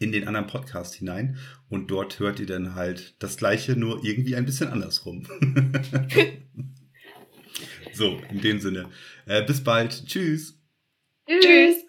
in 0.00 0.10
den 0.10 0.26
anderen 0.26 0.48
Podcast 0.48 0.96
hinein 0.96 1.38
und 1.68 1.88
dort 1.88 2.18
hört 2.18 2.40
ihr 2.40 2.46
dann 2.46 2.74
halt 2.74 3.14
das 3.20 3.36
gleiche, 3.36 3.76
nur 3.76 4.04
irgendwie 4.04 4.34
ein 4.34 4.44
bisschen 4.44 4.68
andersrum. 4.68 5.24
so, 7.94 8.20
in 8.28 8.40
dem 8.40 8.58
Sinne. 8.58 8.90
Bis 9.46 9.62
bald. 9.62 10.04
Tschüss. 11.28 11.83